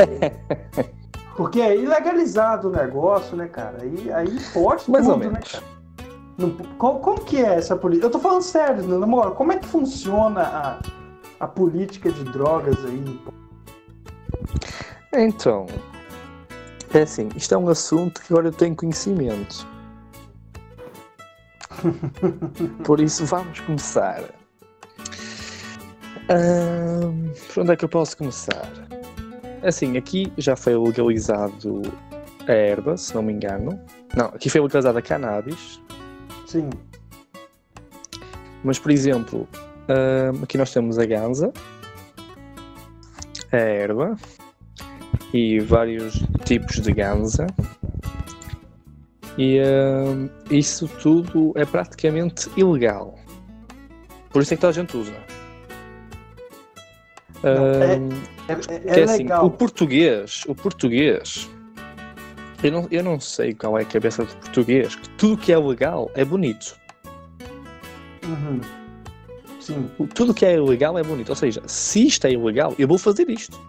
Aí? 0.04 0.86
Porque 1.36 1.62
é 1.62 1.76
ilegalizado 1.78 2.68
o 2.70 2.72
negócio, 2.72 3.36
né, 3.38 3.48
cara? 3.48 3.78
Aí, 3.82 4.12
aí 4.12 4.38
pode 4.54 4.90
Mais 4.92 5.06
tudo, 5.06 5.14
ou 5.14 5.18
né, 5.20 5.28
menos. 5.30 5.52
cara? 5.52 5.64
Não- 6.38 6.52
como, 6.78 7.00
como 7.00 7.22
que 7.24 7.38
é 7.38 7.56
essa 7.56 7.76
política? 7.76 8.08
Eu 8.08 8.12
tô 8.12 8.20
falando 8.20 8.42
sério, 8.42 8.84
né, 8.84 8.98
na 8.98 9.08
moral. 9.08 9.34
Como 9.34 9.52
é 9.52 9.58
que 9.58 9.66
funciona 9.68 10.42
a, 10.42 10.80
a 11.40 11.48
política 11.48 12.12
de 12.12 12.24
drogas 12.26 12.78
aí? 12.86 13.22
Então, 15.14 15.66
é 16.94 17.02
assim, 17.02 17.30
isto 17.36 17.54
é 17.54 17.58
um 17.58 17.70
assunto 17.70 18.22
que 18.22 18.32
agora 18.34 18.48
eu 18.50 18.54
tenho 18.54 18.76
conhecimento. 18.76 19.68
Por 22.84 23.00
isso, 23.00 23.26
vamos 23.26 23.60
começar. 23.62 24.24
Ahn, 26.30 27.32
por 27.54 27.62
onde 27.64 27.72
é 27.74 27.76
que 27.76 27.84
eu 27.86 27.90
posso 27.90 28.16
começar? 28.18 28.62
Assim, 29.64 29.96
aqui 29.98 30.32
já 30.38 30.56
foi 30.56 30.76
legalizado 30.76 31.82
a 32.48 32.52
erva, 32.52 32.98
se 32.98 33.14
não 33.14 33.22
me 33.22 33.34
engano. 33.34 33.80
Não, 34.16 34.26
aqui 34.28 34.50
foi 34.50 34.62
legalizada 34.62 35.00
a 35.00 35.02
cannabis. 35.02 35.80
Sim. 36.48 36.70
Mas, 38.64 38.80
por 38.80 38.92
exemplo, 38.92 39.48
hum, 39.90 40.44
aqui 40.44 40.58
nós 40.58 40.72
temos 40.74 40.98
a 41.00 41.06
ganza, 41.06 41.52
a 43.52 43.58
erva 43.58 44.16
e 45.34 45.60
vários 45.60 46.22
tipos 46.46 46.80
de 46.82 46.92
ganza. 46.94 47.48
E 49.38 49.60
hum, 49.62 50.30
isso 50.50 50.88
tudo 51.02 51.54
é 51.56 51.66
praticamente 51.66 52.50
ilegal. 52.58 53.16
Por 54.32 54.42
isso 54.42 54.54
é 54.54 54.58
que 54.58 54.62
toda 54.62 54.72
a 54.72 54.74
gente 54.74 54.98
usa. 54.98 55.14
Não, 57.44 57.66
é- 57.68 57.98
Hum, 57.98 58.10
É, 58.12 58.41
é- 58.52 58.82
é 58.98 59.00
é 59.00 59.04
assim, 59.04 59.24
legal. 59.24 59.46
o 59.46 59.50
português, 59.52 60.44
o 60.48 60.56
português, 60.56 61.50
eu 62.64 62.72
não, 62.72 62.88
eu 62.92 63.04
não 63.04 63.20
sei 63.20 63.54
qual 63.54 63.78
é 63.78 63.82
a 63.82 63.86
cabeça 63.86 64.24
do 64.24 64.36
português, 64.38 64.96
que 64.96 65.10
tudo 65.12 65.38
que 65.38 65.52
é 65.52 65.58
legal 65.58 66.10
é 66.16 66.24
bonito. 66.24 66.76
Uhum. 68.24 68.62
Sim, 69.60 69.90
Tudo 70.16 70.34
que 70.34 70.44
é 70.46 70.56
ilegal 70.56 70.98
é 70.98 71.04
bonito. 71.04 71.30
Ou 71.30 71.36
seja, 71.36 71.62
se 71.68 72.08
isto 72.08 72.26
é 72.26 72.32
ilegal, 72.32 72.74
eu 72.80 72.88
vou 72.88 72.98
fazer 72.98 73.30
isto. 73.30 73.60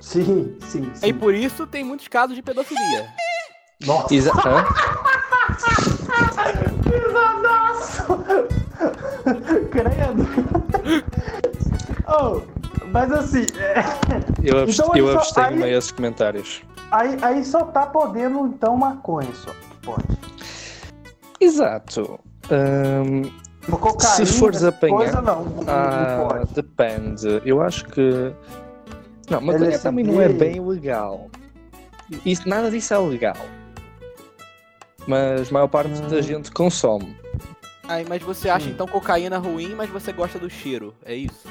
sim, 0.00 0.56
sim. 0.66 0.88
sim. 0.94 1.06
E 1.08 1.12
por 1.12 1.34
isso 1.34 1.66
tem 1.66 1.82
muitos 1.82 2.06
casos 2.08 2.36
de 2.36 2.42
pedofilia. 2.42 3.08
Nossa, 3.84 4.14
Exa 4.14 4.32
hã? 4.32 4.64
Nossa! 7.42 8.06
Credo! 9.70 10.26
oh, 12.06 12.40
mas 12.92 13.12
assim, 13.12 13.46
é, 13.58 13.80
Eu, 14.42 14.62
abst 14.62 14.78
Então, 14.80 14.96
eu 14.96 15.12
só- 15.12 15.18
abstenho-me 15.18 15.64
aí- 15.64 15.74
a 15.74 15.78
esses 15.78 15.90
comentários. 15.92 16.62
aí, 16.90 17.16
aí 17.22 17.44
só 17.44 17.64
tá 17.64 17.86
podendo 17.86 18.46
então 18.46 18.76
maconha 18.76 19.32
só. 19.34 19.50
Pode. 19.82 20.04
Exato. 21.40 22.18
Cocaína, 23.70 24.16
Se 24.16 24.26
fores 24.26 24.64
apanhar- 24.64 24.96
Coisa 24.96 25.22
não, 25.22 25.44
não, 25.44 25.64
ah, 25.68 26.44
depende. 26.52 27.40
Eu 27.44 27.62
acho 27.62 27.84
que. 27.86 28.32
Não, 29.30 29.40
maconha 29.40 29.56
LSD. 29.66 29.82
também 29.82 30.04
não 30.04 30.20
é 30.20 30.28
bem 30.28 30.60
legal. 30.60 31.28
Isso, 32.26 32.48
nada 32.48 32.70
disso 32.70 32.92
é 32.92 32.98
legal. 32.98 33.36
Mas 35.06 35.48
a 35.48 35.52
maior 35.52 35.68
parte 35.68 35.90
da 36.02 36.16
Hum. 36.16 36.22
gente 36.22 36.50
consome. 36.50 37.16
Aí, 37.88 38.04
mas 38.08 38.22
você 38.22 38.48
acha 38.48 38.66
Sim. 38.66 38.72
então 38.72 38.86
cocaína 38.86 39.38
ruim, 39.38 39.74
mas 39.74 39.88
você 39.90 40.12
gosta 40.12 40.38
do 40.38 40.48
cheiro. 40.50 40.94
É 41.04 41.14
isso? 41.14 41.48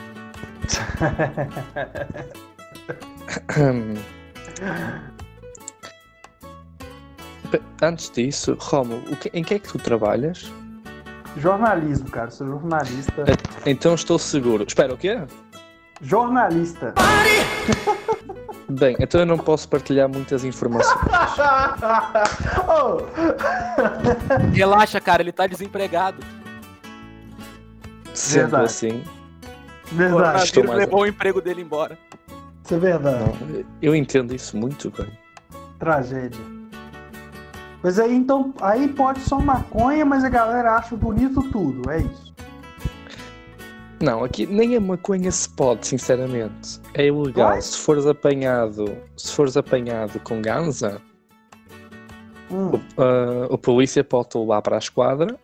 Antes 7.82 8.10
disso, 8.12 8.56
Romulo, 8.60 9.02
o 9.12 9.16
que- 9.16 9.32
em 9.34 9.44
que 9.44 9.56
é 9.56 9.60
que 9.60 9.68
tu 9.70 9.78
trabalhas? 9.80 10.52
Jornalismo, 11.38 12.10
cara. 12.10 12.30
Sou 12.30 12.46
jornalista. 12.48 13.24
Então 13.66 13.94
estou 13.96 14.20
seguro. 14.20 14.64
Espera, 14.68 14.94
o 14.94 14.98
quê? 14.98 15.20
Jornalista. 16.02 16.94
Bem, 18.70 18.96
então 19.00 19.22
eu 19.22 19.26
não 19.26 19.38
posso 19.38 19.68
partilhar 19.68 20.08
muitas 20.08 20.44
informações. 20.44 20.96
oh, 22.68 22.98
Relaxa, 24.54 25.00
cara, 25.02 25.22
ele 25.24 25.32
tá 25.32 25.48
desempregado. 25.48 26.18
Sendo 28.14 28.42
Verdade. 28.42 28.66
assim, 28.66 29.04
verdade. 29.92 30.52
Coronavírus 30.52 30.66
mais- 30.66 30.80
levou 30.80 31.02
o 31.02 31.08
emprego 31.08 31.42
dele 31.42 31.62
embora. 31.62 31.98
Isso 32.64 32.74
é 32.76 32.78
verdade. 32.80 33.24
não, 33.24 33.66
eu 33.82 33.96
entendo 33.96 34.34
isso 34.36 34.56
muito 34.56 34.92
bem. 34.92 35.08
Tragédia. 35.80 36.40
Mas 37.82 37.98
aí 37.98 38.14
então, 38.14 38.54
aí 38.62 38.88
pode 38.90 39.22
só 39.22 39.40
maconha, 39.40 40.06
mas 40.06 40.24
a 40.24 40.30
galera 40.30 40.76
acha 40.76 40.96
bonito 40.96 41.42
tudo, 41.50 41.90
é 41.90 42.02
isso. 42.02 42.30
Não, 44.02 44.24
aqui 44.24 44.46
nem 44.46 44.76
a 44.76 44.80
maconha 44.82 45.32
se 45.32 45.50
pode, 45.50 45.88
sinceramente. 45.88 46.80
É 46.94 47.08
ilegal. 47.08 47.50
Vai? 47.50 47.62
Se 47.62 47.78
fores 47.78 48.06
apanhado, 48.06 48.96
se 49.18 49.34
fores 49.34 49.58
apanhado 49.58 50.20
com 50.22 50.42
ganza, 50.42 51.02
Hum, 52.52 52.72
ah, 52.98 53.48
o 53.50 53.58
polícia 53.58 54.04
pode 54.04 54.30
te 54.30 54.38
levar 54.38 54.62
para 54.62 54.76
a 54.76 54.80
esquadra 54.80 55.38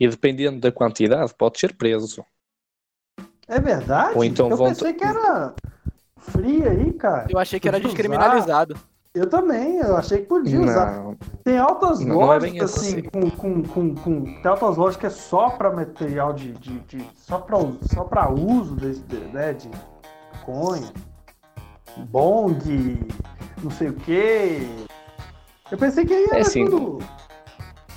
e 0.00 0.08
dependendo 0.08 0.58
da 0.60 0.72
quantidade 0.72 1.34
pode 1.36 1.58
ser 1.58 1.74
preso. 1.74 2.24
É 3.48 3.60
verdade? 3.60 4.12
Ou 4.16 4.24
então 4.24 4.48
Eu 4.50 4.56
vão- 4.56 4.68
pensei 4.68 4.92
que 4.92 5.04
era 5.04 5.54
free 6.18 6.66
aí, 6.66 6.92
cara. 6.92 7.26
Eu 7.30 7.38
achei 7.38 7.58
que 7.60 7.68
era 7.68 7.78
usar. 7.78 7.86
descriminalizado. 7.86 8.76
Eu 9.14 9.30
também, 9.30 9.76
eu 9.78 9.96
achei 9.96 10.18
que 10.18 10.24
podia 10.26 10.60
usar. 10.60 10.92
Não, 11.02 11.16
Tem 11.42 11.56
altas 11.56 12.00
Não, 12.00 12.16
não 12.16 12.22
é 12.22 12.26
lógicas, 12.38 12.76
assim, 12.76 12.98
assim. 12.98 13.02
com, 13.04 13.30
com, 13.30 13.62
com, 13.62 13.94
com. 13.94 14.24
Tem 14.42 14.46
altas 14.50 14.76
lógicas 14.76 14.98
que 14.98 15.06
é 15.06 15.10
só 15.24 15.50
pra 15.50 15.70
material 15.72 16.32
de. 16.34 16.52
de, 16.52 16.78
de- 16.80 17.08
só, 17.14 17.38
pra, 17.38 17.56
u- 17.56 17.78
só 17.94 18.04
pra 18.04 18.30
uso 18.30 18.74
desse, 18.76 19.00
de- 19.00 19.16
né, 19.32 19.54
de 19.54 19.70
maconha, 20.34 20.92
bong, 22.10 22.98
não 23.62 23.70
sei 23.70 23.88
o 23.88 23.94
quê. 23.94 24.68
Eu 25.70 25.78
pensei 25.78 26.04
que 26.04 26.12
aí 26.12 26.24
era 26.30 26.40
É 26.40 26.44
tudo. 26.44 26.98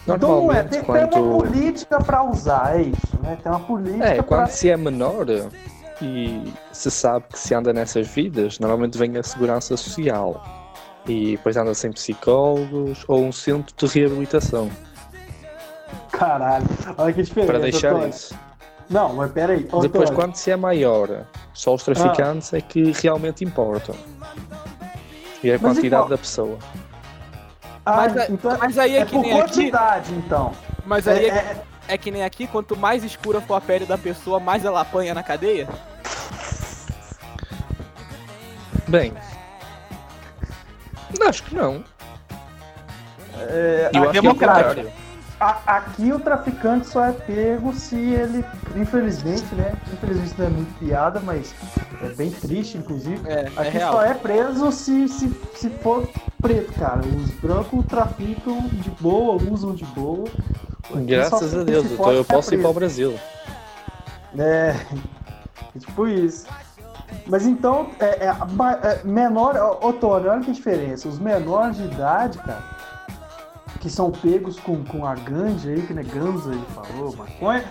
Então 0.07 0.17
não 0.17 0.51
é, 0.51 0.63
tem, 0.63 0.81
tem 0.81 0.89
uma 0.91 1.07
política 1.07 1.99
pra 2.01 2.23
usar, 2.23 2.77
é 2.79 2.81
isso, 2.83 3.19
né? 3.21 3.37
Tem 3.43 3.51
uma 3.51 3.59
política 3.59 4.05
é 4.05 4.15
pra. 4.15 4.23
quando 4.23 4.47
se 4.47 4.69
é 4.69 4.75
menor 4.77 5.25
e 6.01 6.51
se 6.71 6.89
sabe 6.89 7.25
que 7.31 7.37
se 7.37 7.53
anda 7.53 7.71
nessas 7.71 8.07
vidas, 8.07 8.57
normalmente 8.59 8.97
vem 8.97 9.15
a 9.17 9.23
segurança 9.23 9.77
social 9.77 10.43
e 11.07 11.35
depois 11.37 11.57
anda 11.57 11.73
sem 11.73 11.91
psicólogos 11.91 13.03
ou 13.07 13.23
um 13.23 13.31
centro 13.31 13.73
de 13.87 13.99
reabilitação 13.99 14.69
Caralho, 16.11 16.65
olha 16.97 17.13
que 17.13 17.21
diferença. 17.23 17.51
para 17.53 17.61
deixar 17.61 17.89
Antônio. 17.89 18.09
isso. 18.09 18.35
Não, 18.89 19.13
mas 19.13 19.31
peraí. 19.31 19.67
ô, 19.71 19.79
Depois, 19.81 20.09
quando 20.09 20.35
se 20.35 20.49
é 20.49 20.55
maior, 20.55 21.25
só 21.53 21.71
Ah. 21.71 21.75
os 21.75 21.83
traficantes 21.83 22.51
é 22.53 22.59
que 22.61 22.91
realmente 23.03 23.43
importam. 23.45 23.95
E 25.43 25.49
a 25.51 25.53
Mas 25.53 25.61
quantidade 25.61 25.85
igual- 25.87 26.09
da 26.09 26.17
pessoa. 26.17 26.57
Ah, 27.89 27.95
Mas, 27.95 28.15
é- 28.17 28.27
então, 28.29 28.57
mas 28.59 28.77
aí 28.77 28.95
é, 28.95 28.99
é 29.01 29.05
que 29.05 29.11
por 29.11 29.21
nem 29.21 29.39
aqui. 29.41 29.53
quantidade, 29.53 30.13
então. 30.13 30.51
Mas 30.85 31.07
aí 31.07 31.25
É- 31.25 31.29
é, 31.29 31.31
é- 31.87 31.93
é 31.93 31.97
que 31.97 32.11
nem 32.11 32.23
aqui, 32.23 32.45
quanto 32.47 32.77
mais 32.77 33.03
escura 33.03 33.41
for 33.41 33.55
a 33.55 33.61
pele 33.61 33.85
da 33.85 33.97
pessoa, 33.97 34.39
mais 34.39 34.63
ela 34.65 34.81
apanha 34.81 35.13
na 35.13 35.23
cadeia. 35.23 35.67
Bem, 38.87 39.13
acho 41.27 41.43
que 41.43 41.53
não. 41.55 41.83
é, 43.37 43.89
Eu 43.93 44.01
acho 44.03 44.11
que 44.11 44.17
é 44.17 44.21
democrático. 44.21 44.91
A- 45.39 45.61
aqui 45.77 46.11
o 46.11 46.19
traficante 46.19 46.87
só 46.87 47.05
é 47.05 47.11
pego 47.11 47.73
se 47.73 47.95
ele, 47.95 48.43
infelizmente, 48.75 49.43
né? 49.55 49.73
Infelizmente 49.93 50.35
não 50.37 50.45
é 50.45 50.49
muito 50.49 50.79
piada, 50.79 51.19
mas 51.19 51.53
é 52.01 52.09
bem 52.09 52.29
triste, 52.31 52.77
inclusive. 52.77 53.21
É, 53.27 53.41
é 53.55 53.61
Aqui 53.61 53.77
real. 53.77 53.93
só 53.93 54.03
é 54.03 54.13
preso 54.13 54.71
se, 54.71 55.07
se, 55.07 55.29
se 55.55 55.69
for 55.69 56.07
preto, 56.41 56.73
cara. 56.73 57.01
Os 57.01 57.29
brancos 57.39 57.85
traficam 57.85 58.59
de 58.67 58.89
boa, 59.01 59.41
usam 59.49 59.73
de 59.73 59.85
boa. 59.85 60.27
Aqui 60.93 61.05
Graças 61.05 61.55
a 61.55 61.63
Deus, 61.63 61.85
então 61.91 62.11
eu 62.11 62.25
posso 62.25 62.53
ir 62.53 62.59
para 62.61 62.69
o. 62.69 62.73
Brasil. 62.73 63.17
É, 64.37 64.75
é 65.75 65.79
tipo 65.79 66.07
isso. 66.07 66.45
Mas 67.27 67.45
então, 67.45 67.89
é, 67.99 68.25
é, 68.25 68.27
é, 68.27 69.01
menor, 69.03 69.55
Tony, 69.99 70.27
olha 70.27 70.41
que 70.41 70.51
diferença. 70.51 71.07
Os 71.07 71.17
menores 71.19 71.77
de 71.77 71.85
idade, 71.85 72.37
cara, 72.39 72.63
que 73.79 73.89
são 73.89 74.11
pegos 74.11 74.59
com, 74.59 74.83
com 74.83 75.05
a 75.05 75.15
ganja 75.15 75.69
aí, 75.69 75.81
que 75.81 75.93
né, 75.93 76.03
Ganza 76.03 76.51
aí 76.51 76.61
falou, 76.75 77.15
maconha, 77.15 77.63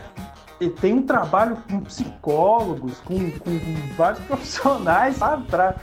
e 0.61 0.69
tem 0.69 0.95
um 0.95 1.03
trabalho 1.03 1.57
com 1.71 1.81
psicólogos, 1.81 2.99
com, 3.05 3.31
com, 3.33 3.59
com 3.59 3.95
vários 3.97 4.21
profissionais, 4.27 5.17
sabe? 5.17 5.45
Pra, 5.47 5.75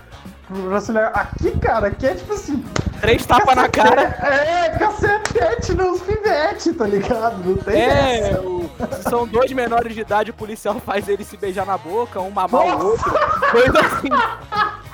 pra. 0.48 1.08
Aqui, 1.14 1.52
cara, 1.60 1.88
aqui 1.88 2.08
é 2.08 2.16
tipo 2.16 2.34
assim. 2.34 2.64
Três 3.00 3.26
tapas 3.26 3.56
na 3.56 3.70
cara. 3.70 4.02
É, 4.02 4.70
cacetete 4.78 5.74
nos 5.76 6.02
pivete, 6.02 6.74
tá 6.74 6.86
ligado? 6.88 7.38
Não 7.44 7.56
tem 7.58 7.82
É, 7.82 8.20
essa. 8.32 8.42
o- 8.42 8.70
se 8.96 9.04
são 9.04 9.28
dois 9.28 9.52
menores 9.54 9.94
de 9.94 10.02
idade, 10.02 10.32
o 10.32 10.34
policial 10.34 10.80
faz 10.80 11.08
eles 11.08 11.28
se 11.28 11.38
beijar 11.38 11.66
na 11.66 11.78
boca, 11.78 12.20
um 12.20 12.32
mamar 12.32 12.78
o 12.82 12.86
outro. 12.88 13.12
Coisa 13.52 13.80
assim. 13.80 14.10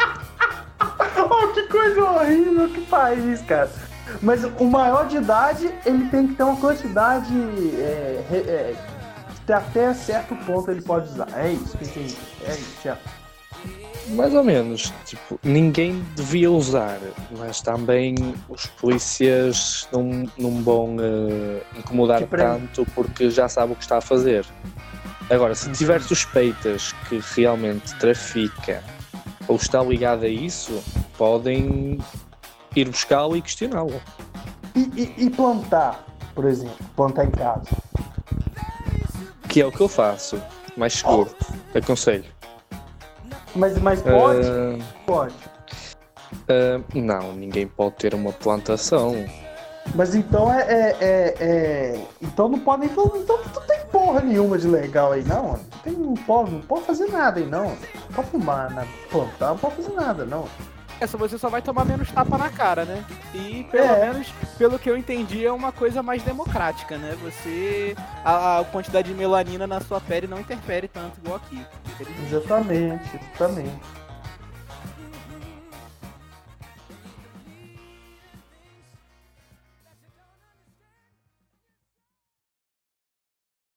Oh, 1.33 1.47
que 1.53 1.63
coisa 1.63 2.03
horrível, 2.03 2.67
que 2.69 2.81
país, 2.81 3.41
cara. 3.43 3.69
Mas 4.21 4.43
o 4.43 4.65
maior 4.65 5.07
de 5.07 5.17
idade, 5.17 5.69
ele 5.85 6.09
tem 6.09 6.27
que 6.27 6.35
ter 6.35 6.43
uma 6.43 6.57
quantidade 6.57 7.33
é, 7.77 8.23
é, 8.31 8.75
que 9.45 9.53
até 9.53 9.93
certo 9.93 10.35
ponto 10.45 10.71
ele 10.71 10.81
pode 10.81 11.09
usar. 11.09 11.27
É 11.35 11.51
isso 11.51 11.77
que 11.77 11.87
tem. 11.87 12.03
É 12.45 12.51
isso, 12.51 12.81
chefe. 12.81 13.21
Mais 14.09 14.33
ou 14.33 14.43
menos. 14.43 14.93
Tipo, 15.05 15.39
ninguém 15.43 16.03
devia 16.15 16.51
usar, 16.51 16.99
mas 17.37 17.61
também 17.61 18.15
os 18.49 18.65
polícias 18.65 19.87
não, 19.91 20.23
não 20.37 20.63
vão 20.63 20.97
eh, 20.99 21.61
incomodar 21.77 22.23
tanto 22.23 22.85
porque 22.95 23.29
já 23.29 23.47
sabe 23.47 23.73
o 23.73 23.75
que 23.75 23.83
está 23.83 23.97
a 23.97 24.01
fazer. 24.01 24.45
Agora, 25.29 25.55
se 25.55 25.71
tiver 25.71 26.01
suspeitas 26.01 26.93
que 27.07 27.21
realmente 27.35 27.95
trafica 27.99 28.83
ou 29.47 29.55
está 29.55 29.81
ligado 29.81 30.25
a 30.25 30.29
isso, 30.29 30.83
podem 31.17 31.99
ir 32.75 32.89
buscá-lo 32.89 33.35
e 33.35 33.41
questioná-lo. 33.41 34.01
E, 34.75 34.81
e- 34.95 35.25
e 35.25 35.29
plantar, 35.29 36.05
por 36.33 36.45
exemplo, 36.45 36.75
plantar 36.95 37.25
em 37.25 37.31
casa. 37.31 37.67
Que 39.49 39.61
é 39.61 39.65
o 39.65 39.71
que 39.71 39.81
eu 39.81 39.89
faço. 39.89 40.41
Mais 40.77 40.93
seguro. 40.93 41.29
Aconselho. 41.75 42.23
Mas, 43.53 43.77
mas 43.79 44.01
pode? 44.01 44.47
Ah, 44.47 44.79
Pode. 45.05 45.35
ah, 46.47 46.81
não, 46.95 47.33
ninguém 47.33 47.67
pode 47.67 47.95
ter 47.95 48.13
uma 48.15 48.31
plantação. 48.31 49.13
Mas 49.93 50.15
então 50.15 50.53
é, 50.53 50.61
é, 50.61 50.97
é- 51.01 51.35
é- 51.39 52.07
Então 52.21 52.47
não 52.47 52.59
pode 52.59 52.81
nem. 52.85 52.89
Então 52.91 53.11
não 53.13 53.61
tem 53.67 53.79
porra 53.91 54.21
nenhuma 54.21 54.57
de 54.57 54.67
legal 54.67 55.11
aí, 55.11 55.23
não. 55.25 55.47
Não, 55.53 55.59
tem, 55.83 55.91
não, 55.93 56.13
pode, 56.13 56.51
não 56.51 56.61
pode 56.61 56.85
fazer 56.85 57.07
nada 57.11 57.41
aí, 57.41 57.45
não. 57.45 57.65
Não 57.71 58.13
pode 58.15 58.29
fumar, 58.29 58.71
né? 58.71 58.87
plantar, 59.11 59.49
não 59.49 59.57
pode 59.57 59.75
fazer 59.75 59.91
nada, 59.93 60.23
não. 60.25 60.45
Essa 61.01 61.17
você 61.17 61.35
só 61.35 61.49
vai 61.49 61.63
tomar 61.63 61.83
menos 61.83 62.11
tapa 62.11 62.37
na 62.37 62.51
cara, 62.51 62.85
né? 62.85 63.03
E 63.33 63.63
pelo 63.71 63.85
É. 63.87 64.11
menos, 64.11 64.27
pelo 64.55 64.77
que 64.77 64.87
eu 64.87 64.95
entendi, 64.95 65.43
é 65.43 65.51
uma 65.51 65.71
coisa 65.71 66.03
mais 66.03 66.21
democrática, 66.21 66.95
né? 66.95 67.17
Você. 67.23 67.95
A, 68.23 68.59
a 68.59 68.65
quantidade 68.65 69.07
de 69.09 69.15
melanina 69.15 69.65
na 69.65 69.81
sua 69.81 69.99
pele 69.99 70.27
não 70.27 70.39
interfere 70.39 70.87
tanto 70.87 71.17
igual 71.19 71.37
aqui. 71.37 71.65
Exatamente, 72.27 73.19
exatamente. 73.33 73.81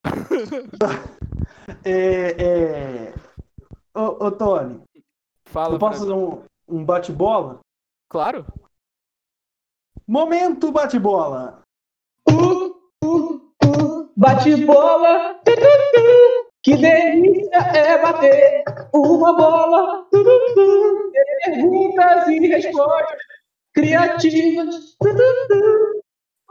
é, 1.85 2.45
é... 3.09 3.15
Ô, 3.95 4.27
ô 4.27 4.31
Tony, 4.31 4.83
Fala. 5.47 5.75
eu 5.75 5.79
posso 5.79 6.15
um, 6.15 6.43
um 6.69 6.85
bate-bola? 6.85 7.61
Claro. 8.09 8.47
Momento 10.07 10.71
bate-bola! 10.71 11.65
Bate 14.17 14.65
bola, 14.65 15.35
tu, 15.45 15.53
tu, 15.55 15.61
tu. 15.61 16.53
que 16.63 16.77
delícia 16.77 17.59
é 17.59 18.01
bater 18.01 18.63
uma 18.95 19.37
bola. 19.37 20.07
Perguntas 21.45 22.29
e 22.29 22.47
respostas 22.47 23.19
criativas. 23.75 24.97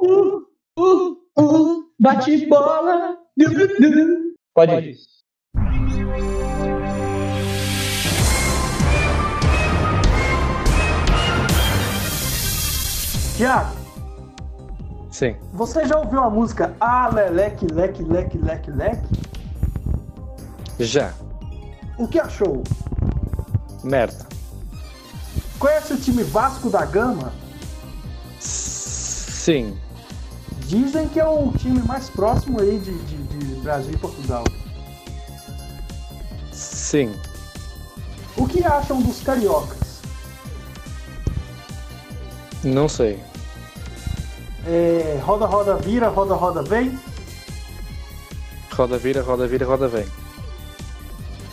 Uh, 0.02 0.46
uh, 0.78 1.18
uh. 1.40 1.90
Bate 1.98 2.46
bola. 2.48 3.18
Tu, 3.40 3.46
tu, 3.46 3.68
tu. 3.78 4.36
Pode 4.54 4.74
ir. 4.74 4.98
Tiago, 13.44 13.76
Sim. 15.12 15.36
você 15.52 15.86
já 15.86 16.00
ouviu 16.00 16.22
a 16.24 16.30
música 16.30 16.74
Ah, 16.80 17.10
Leleque, 17.14 17.68
Leque, 17.68 18.02
Leque, 18.02 18.38
Leque, 18.38 18.72
Leque? 18.72 19.06
Já. 20.80 21.12
O 21.98 22.08
que 22.08 22.22
achou? 22.22 22.64
Merda. 23.84 24.26
Conhece 25.60 25.92
o 25.92 25.98
time 25.98 26.24
Vasco 26.24 26.70
da 26.70 26.86
Gama? 26.86 27.34
Sim. 28.40 29.78
Dizem 30.66 31.10
que 31.10 31.20
é 31.20 31.28
o 31.28 31.52
time 31.52 31.82
mais 31.84 32.10
próximo 32.10 32.62
aí 32.62 32.80
de, 32.80 32.98
de- 32.98 33.24
de 33.28 33.56
Brasil 33.60 33.92
e 33.92 33.98
Portugal. 33.98 34.46
Sim. 36.54 37.14
O 38.38 38.48
que 38.48 38.64
acham 38.64 39.02
dos 39.02 39.22
cariocas? 39.22 40.00
Não 42.64 42.88
sei. 42.88 43.22
É, 44.66 45.20
roda, 45.22 45.46
roda, 45.46 45.76
vira, 45.76 46.08
roda, 46.08 46.34
roda, 46.36 46.64
vem. 46.64 46.98
Roda 48.72 48.98
vira, 48.98 49.22
roda 49.22 49.46
vira, 49.46 49.66
roda 49.66 49.88
vem. 49.88 50.06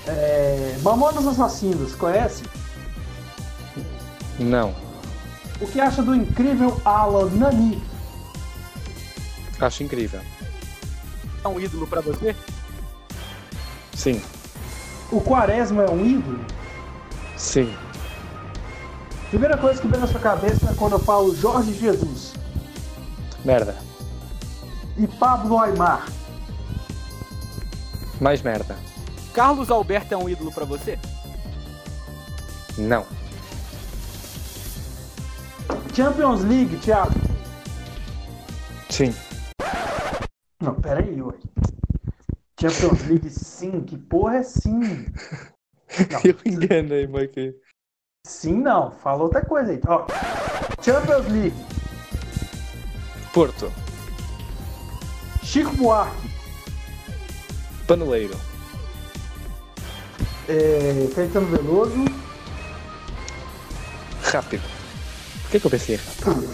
É, 0.07 0.79
Mamonas 0.83 1.27
Assassinos, 1.27 1.95
conhece? 1.95 2.45
Não. 4.39 4.75
O 5.61 5.67
que 5.67 5.81
acha 5.81 6.03
do 6.03 6.15
incrível 6.15 6.81
Alan 6.85 7.31
Nani? 7.31 7.83
Acho 9.61 9.83
incrível. 9.83 10.21
É 11.45 11.49
um 11.49 11.61
ídolo 11.61 11.87
pra 11.87 12.01
você? 12.01 12.35
Sim. 13.93 14.23
O 15.11 15.21
Quaresma 15.21 15.83
é 15.83 15.91
um 15.91 16.07
ídolo? 16.07 16.45
Sim. 17.37 17.75
Primeira 19.29 19.57
coisa 19.59 19.81
que 19.81 19.89
vem 19.89 20.01
na 20.01 20.07
sua 20.07 20.21
cabeça 20.21 20.75
quando 20.79 20.93
eu 20.93 20.99
falo 21.01 21.35
Jorge 21.35 21.75
Jesus 21.75 22.30
Merda. 23.45 23.77
e 24.97 25.07
Pablo 25.07 25.59
Aymar. 25.59 26.07
Mais 28.21 28.43
merda. 28.43 28.77
Carlos 29.33 29.71
Alberto 29.71 30.13
é 30.13 30.17
um 30.17 30.29
ídolo 30.29 30.53
pra 30.53 30.65
você? 30.65 30.99
Não. 32.77 33.07
Champions 35.95 36.43
League, 36.43 36.77
Thiago. 36.79 37.13
Sim. 38.91 39.15
Não, 40.61 40.75
peraí, 40.75 41.21
ué. 41.23 41.35
Champions 42.61 43.07
League 43.07 43.31
sim, 43.31 43.81
que 43.83 43.97
porra 43.97 44.37
é 44.39 44.43
sim? 44.43 44.81
Não, 46.11 46.21
Eu 46.25 46.37
enganei-me 46.45 47.21
aqui. 47.25 47.53
sim 48.25 48.53
não, 48.61 48.93
fala 48.93 49.23
outra 49.25 49.45
coisa 49.45 49.73
aí. 49.73 49.81
Ó, 49.89 50.07
Champions 50.83 51.27
League, 51.29 51.55
Porto. 53.33 53.73
Chico 55.43 55.75
Buarque, 55.77 56.31
Paneleiro. 57.87 58.37
é, 60.49 61.09
Caetano 61.15 61.47
Veloso, 61.47 62.05
Rápido. 64.23 64.63
Por 65.43 65.51
que, 65.51 65.59
que 65.61 65.67
eu 65.67 65.71
pensei 65.71 65.97
rápido? 65.97 66.49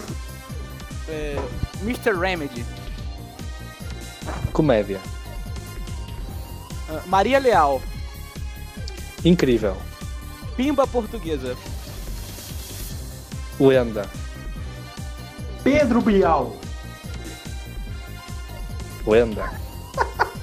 É, 1.07 1.35
Mr. 1.81 2.17
Remedy. 2.19 2.65
Comédia. 4.51 4.99
Ah, 6.89 7.01
Maria 7.05 7.37
Leal. 7.39 7.81
Incrível. 9.23 9.77
Pimba 10.55 10.87
Portuguesa. 10.87 11.55
Lenda. 13.59 14.09
Pedro 15.63 16.01
Bial, 16.01 16.55
Lenda. 19.07 19.49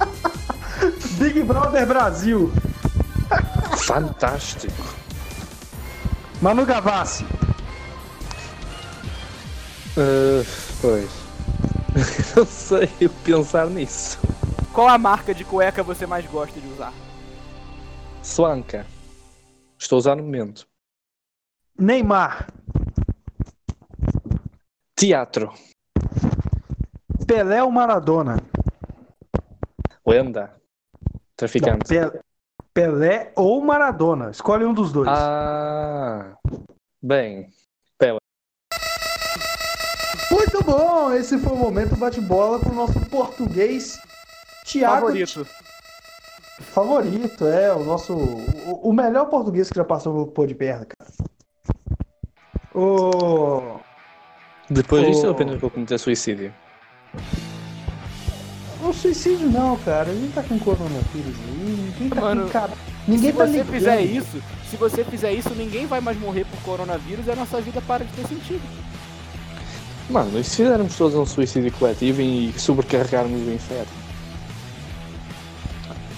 Big 1.19 1.43
Brother 1.43 1.85
Brasil, 1.85 2.51
Fantástico. 3.77 4.83
Manu 6.41 6.65
Gavassi, 6.65 7.25
Ah, 9.97 10.43
pois. 10.81 11.09
Não 12.35 12.45
sei 12.45 12.89
pensar 13.23 13.67
nisso. 13.67 14.19
Qual 14.73 14.89
a 14.89 14.97
marca 14.97 15.33
de 15.33 15.45
cueca 15.45 15.81
você 15.81 16.05
mais 16.05 16.25
gosta 16.25 16.59
de 16.59 16.67
usar? 16.67 16.91
Swanka. 18.21 18.85
Estou 19.79 19.97
usar 19.99 20.15
no 20.15 20.23
momento. 20.23 20.67
Neymar, 21.79 22.47
Teatro. 24.95 25.53
Pelé 27.27 27.63
ou 27.63 27.71
Maradona? 27.71 28.37
Lenda. 30.05 30.53
Não, 31.11 31.19
Traficante. 31.35 31.85
Pe- 31.87 32.19
Pelé 32.73 33.31
ou 33.35 33.61
Maradona, 33.61 34.29
escolhe 34.31 34.65
um 34.65 34.73
dos 34.73 34.91
dois. 34.91 35.07
Ah. 35.09 36.35
Bem. 37.01 37.49
Muito 40.31 40.63
bom, 40.63 41.13
esse 41.13 41.37
foi 41.37 41.53
o 41.53 41.55
momento 41.55 41.95
bate-bola 41.95 42.59
com 42.59 42.69
o 42.69 42.73
nosso 42.73 42.99
português 43.09 43.97
Thiago 44.65 45.07
Favorito. 45.07 45.47
Favorito, 46.59 47.45
é, 47.47 47.73
o 47.73 47.83
nosso. 47.83 48.13
O, 48.13 48.89
o 48.89 48.93
melhor 48.93 49.25
português 49.29 49.69
que 49.69 49.75
já 49.75 49.83
passou 49.85 50.27
pô 50.27 50.45
de 50.45 50.55
perna, 50.55 50.85
cara. 50.85 51.11
O. 52.73 53.79
Depois 54.69 55.05
disso 55.05 55.25
eu 55.27 55.31
apenas 55.31 55.59
vou 55.59 55.69
cometer 55.69 55.97
suicídio. 55.97 56.53
O 58.95 58.97
suicídio 58.97 59.49
não, 59.49 59.77
cara. 59.79 60.11
Ninguém 60.11 60.31
tá 60.31 60.41
com 60.43 60.57
coronavírus 60.57 61.35
aí. 61.47 61.91
Ninguém 61.91 62.09
tá 62.09 62.21
Mano, 62.21 62.43
com 62.43 62.49
cara. 62.49 62.71
Ninguém 63.07 63.31
se 63.31 63.37
tá 63.37 63.45
você 63.45 63.51
ligando. 63.51 63.71
fizer 63.73 64.01
isso, 64.01 64.41
se 64.69 64.77
você 64.77 65.03
fizer 65.03 65.33
isso, 65.33 65.49
ninguém 65.55 65.85
vai 65.85 65.99
mais 66.01 66.17
morrer 66.19 66.45
por 66.45 66.59
coronavírus 66.63 67.27
e 67.27 67.31
a 67.31 67.35
nossa 67.35 67.59
vida 67.61 67.81
para 67.81 68.03
de 68.05 68.11
ter 68.13 68.27
sentido. 68.27 68.61
Mano, 70.09 70.39
e 70.39 70.43
se 70.43 70.57
fizermos 70.57 70.95
todos 70.95 71.15
um 71.15 71.25
suicídio 71.25 71.71
coletivo 71.73 72.21
e 72.21 72.53
sobrecarregarmos 72.57 73.39
o 73.47 73.51
inferno? 73.51 73.91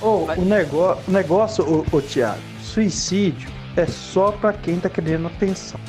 Ô, 0.02 0.26
o, 0.38 0.46
negócio, 0.46 1.04
o 1.08 1.12
negócio, 1.12 1.64
ô, 1.92 1.98
ô 1.98 2.02
Thiago, 2.02 2.40
suicídio 2.62 3.50
é 3.76 3.86
só 3.88 4.32
pra 4.32 4.54
quem 4.54 4.80
tá 4.80 4.90
querendo 4.90 5.28
atenção. 5.28 5.80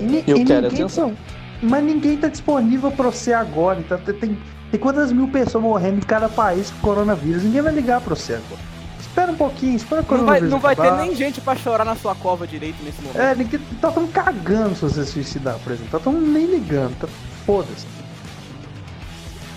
E 0.00 0.24
Eu 0.26 0.38
e 0.38 0.44
quero 0.44 0.62
ninguém- 0.62 0.82
atenção. 0.82 1.16
Mas 1.62 1.82
ninguém 1.84 2.16
tá 2.16 2.28
disponível 2.28 2.90
pra 2.90 3.06
você 3.10 3.32
agora. 3.32 3.80
Então 3.80 3.98
tem, 3.98 4.38
tem, 4.70 4.78
quantas 4.80 5.12
mil 5.12 5.28
pessoas 5.28 5.62
morrendo 5.64 5.96
em 5.98 6.00
cada 6.00 6.28
país 6.28 6.70
com 6.70 6.78
coronavírus? 6.80 7.42
Ninguém 7.42 7.62
vai 7.62 7.72
ligar 7.74 8.00
pra 8.00 8.14
você 8.14 8.34
agora. 8.34 8.60
Espera 9.00 9.32
um 9.32 9.36
pouquinho, 9.36 9.74
espera 9.76 10.02
o 10.02 10.04
Não 10.04 10.08
vai, 10.08 10.18
coronavírus 10.18 10.50
não 10.50 10.60
vai 10.60 10.76
ter 10.76 10.92
nem 10.92 11.14
gente 11.16 11.40
pra 11.40 11.56
chorar 11.56 11.84
na 11.84 11.96
sua 11.96 12.14
cova 12.14 12.46
direito 12.46 12.82
nesse 12.84 13.00
momento. 13.00 13.18
É, 13.20 13.34
ninguém 13.34 13.60
tá 13.80 13.90
tão 13.90 14.06
cagando 14.06 14.74
se 14.74 14.82
você 14.82 15.04
se 15.04 15.12
suicidar, 15.12 15.58
por 15.64 15.72
exemplo. 15.72 15.90
Tá 15.90 15.98
tão 15.98 16.12
nem 16.12 16.46
ligando, 16.46 16.96
tá 17.00 17.08
foda-se. 17.46 17.86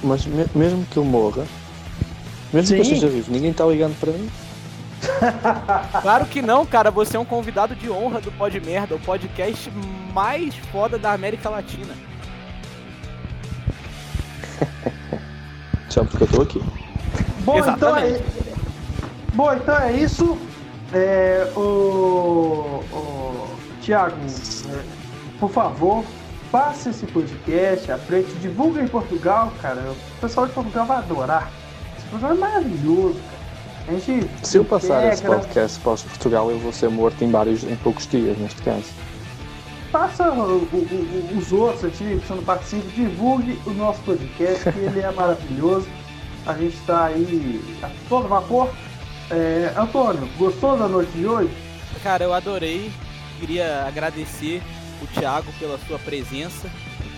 Mas 0.03 0.25
me- 0.25 0.47
mesmo 0.55 0.83
que 0.89 0.97
eu 0.97 1.03
morra, 1.05 1.45
mesmo 2.51 2.73
que 2.75 2.81
eu 2.81 2.85
Sim. 2.85 2.93
esteja 2.93 3.07
vivo, 3.07 3.31
ninguém 3.31 3.51
está 3.51 3.65
ligando 3.65 3.99
para 3.99 4.11
mim. 4.11 4.29
Claro 6.01 6.25
que 6.25 6.41
não, 6.41 6.65
cara. 6.65 6.89
Você 6.91 7.17
é 7.17 7.19
um 7.19 7.25
convidado 7.25 7.75
de 7.75 7.89
honra 7.89 8.21
do 8.21 8.31
Pod 8.31 8.59
Merda, 8.59 8.95
o 8.95 8.99
podcast 8.99 9.71
mais 10.13 10.55
foda 10.71 10.97
da 10.97 11.11
América 11.11 11.49
Latina. 11.49 11.93
Só 15.91 16.05
porque 16.05 16.23
eu 16.23 16.25
estou 16.27 16.41
aqui. 16.43 16.61
Bom, 17.41 17.59
então 17.59 17.97
é, 17.97 18.21
bom, 19.33 19.53
então 19.53 19.77
é 19.77 19.91
isso. 19.93 20.37
É, 20.93 21.51
o, 21.55 21.59
o 22.91 23.47
Tiago, 23.81 24.15
é, 24.69 24.79
por 25.39 25.49
favor, 25.49 26.03
passe 26.51 26.89
esse 26.89 27.05
podcast 27.07 27.91
à 27.91 27.97
frente, 27.97 28.31
divulga 28.41 28.81
em 28.81 28.87
Portugal, 28.87 29.51
cara. 29.61 29.81
O 29.91 30.21
pessoal 30.21 30.47
de 30.47 30.53
Portugal 30.53 30.85
vai 30.85 30.97
adorar. 30.97 31.51
Esse 31.97 32.07
programa 32.07 32.35
é 32.35 32.37
maravilhoso, 32.37 33.15
cara. 33.15 33.41
A 33.87 33.99
gente 33.99 34.29
Se 34.43 34.57
eu 34.57 34.63
passar 34.63 35.07
esse 35.07 35.23
integra- 35.23 35.39
podcast 35.39 35.79
para 35.79 35.91
Portugal, 35.97 36.51
eu 36.51 36.59
vou 36.59 36.71
ser 36.71 36.89
morto 36.89 37.21
em 37.23 37.31
vários, 37.31 37.63
em 37.63 37.75
poucos 37.77 38.07
dias, 38.07 38.37
neste 38.37 38.61
caso. 38.61 38.85
Faça 39.91 40.29
o- 40.31 40.41
o- 40.71 41.31
o- 41.33 41.37
os 41.37 41.51
outros 41.51 41.83
aqui 41.85 42.17
que 42.19 42.25
você 42.27 42.33
não 42.33 42.43
participa, 42.43 42.87
divulgue 42.95 43.59
o 43.65 43.71
nosso 43.71 43.99
podcast, 44.03 44.71
que 44.71 44.79
ele 44.79 45.01
é 45.01 45.11
maravilhoso. 45.11 45.87
A 46.45 46.53
gente 46.53 46.75
está 46.77 47.05
aí 47.05 47.61
a 47.83 47.89
todo 48.07 48.27
vapor. 48.27 48.69
É, 49.29 49.73
Antônio, 49.77 50.27
gostou 50.37 50.77
da 50.77 50.87
noite 50.87 51.11
de 51.11 51.25
hoje? 51.25 51.51
Cara, 52.03 52.23
eu 52.23 52.33
adorei. 52.33 52.91
Queria 53.39 53.85
agradecer 53.87 54.61
o 55.01 55.07
Thiago 55.07 55.51
pela 55.59 55.77
sua 55.87 55.97
presença, 55.99 56.69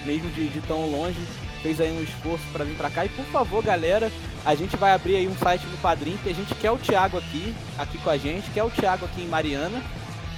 mesmo 0.06 0.30
de, 0.32 0.48
de 0.48 0.62
tão 0.62 0.90
longe. 0.90 1.20
Fez 1.62 1.80
aí 1.80 1.92
um 1.92 2.02
esforço 2.04 2.44
pra 2.52 2.66
vir 2.66 2.76
pra 2.76 2.90
cá. 2.90 3.06
E 3.06 3.10
por 3.10 3.26
favor, 3.26 3.64
galera, 3.64 4.12
a 4.46 4.56
gente 4.56 4.76
vai 4.76 4.94
abrir 4.94 5.16
aí 5.16 5.28
um 5.28 5.36
site 5.38 5.66
no 5.68 5.78
Padrim, 5.78 6.18
que 6.24 6.30
a 6.30 6.34
gente 6.34 6.54
quer 6.56 6.72
o 6.72 6.78
Thiago 6.78 7.18
aqui, 7.18 7.54
aqui 7.78 7.98
com 8.00 8.10
a 8.10 8.18
gente, 8.18 8.50
quer 8.52 8.64
o 8.64 8.70
Thiago 8.70 9.06
aqui 9.06 9.22
em 9.22 9.28
Mariana. 9.28 9.82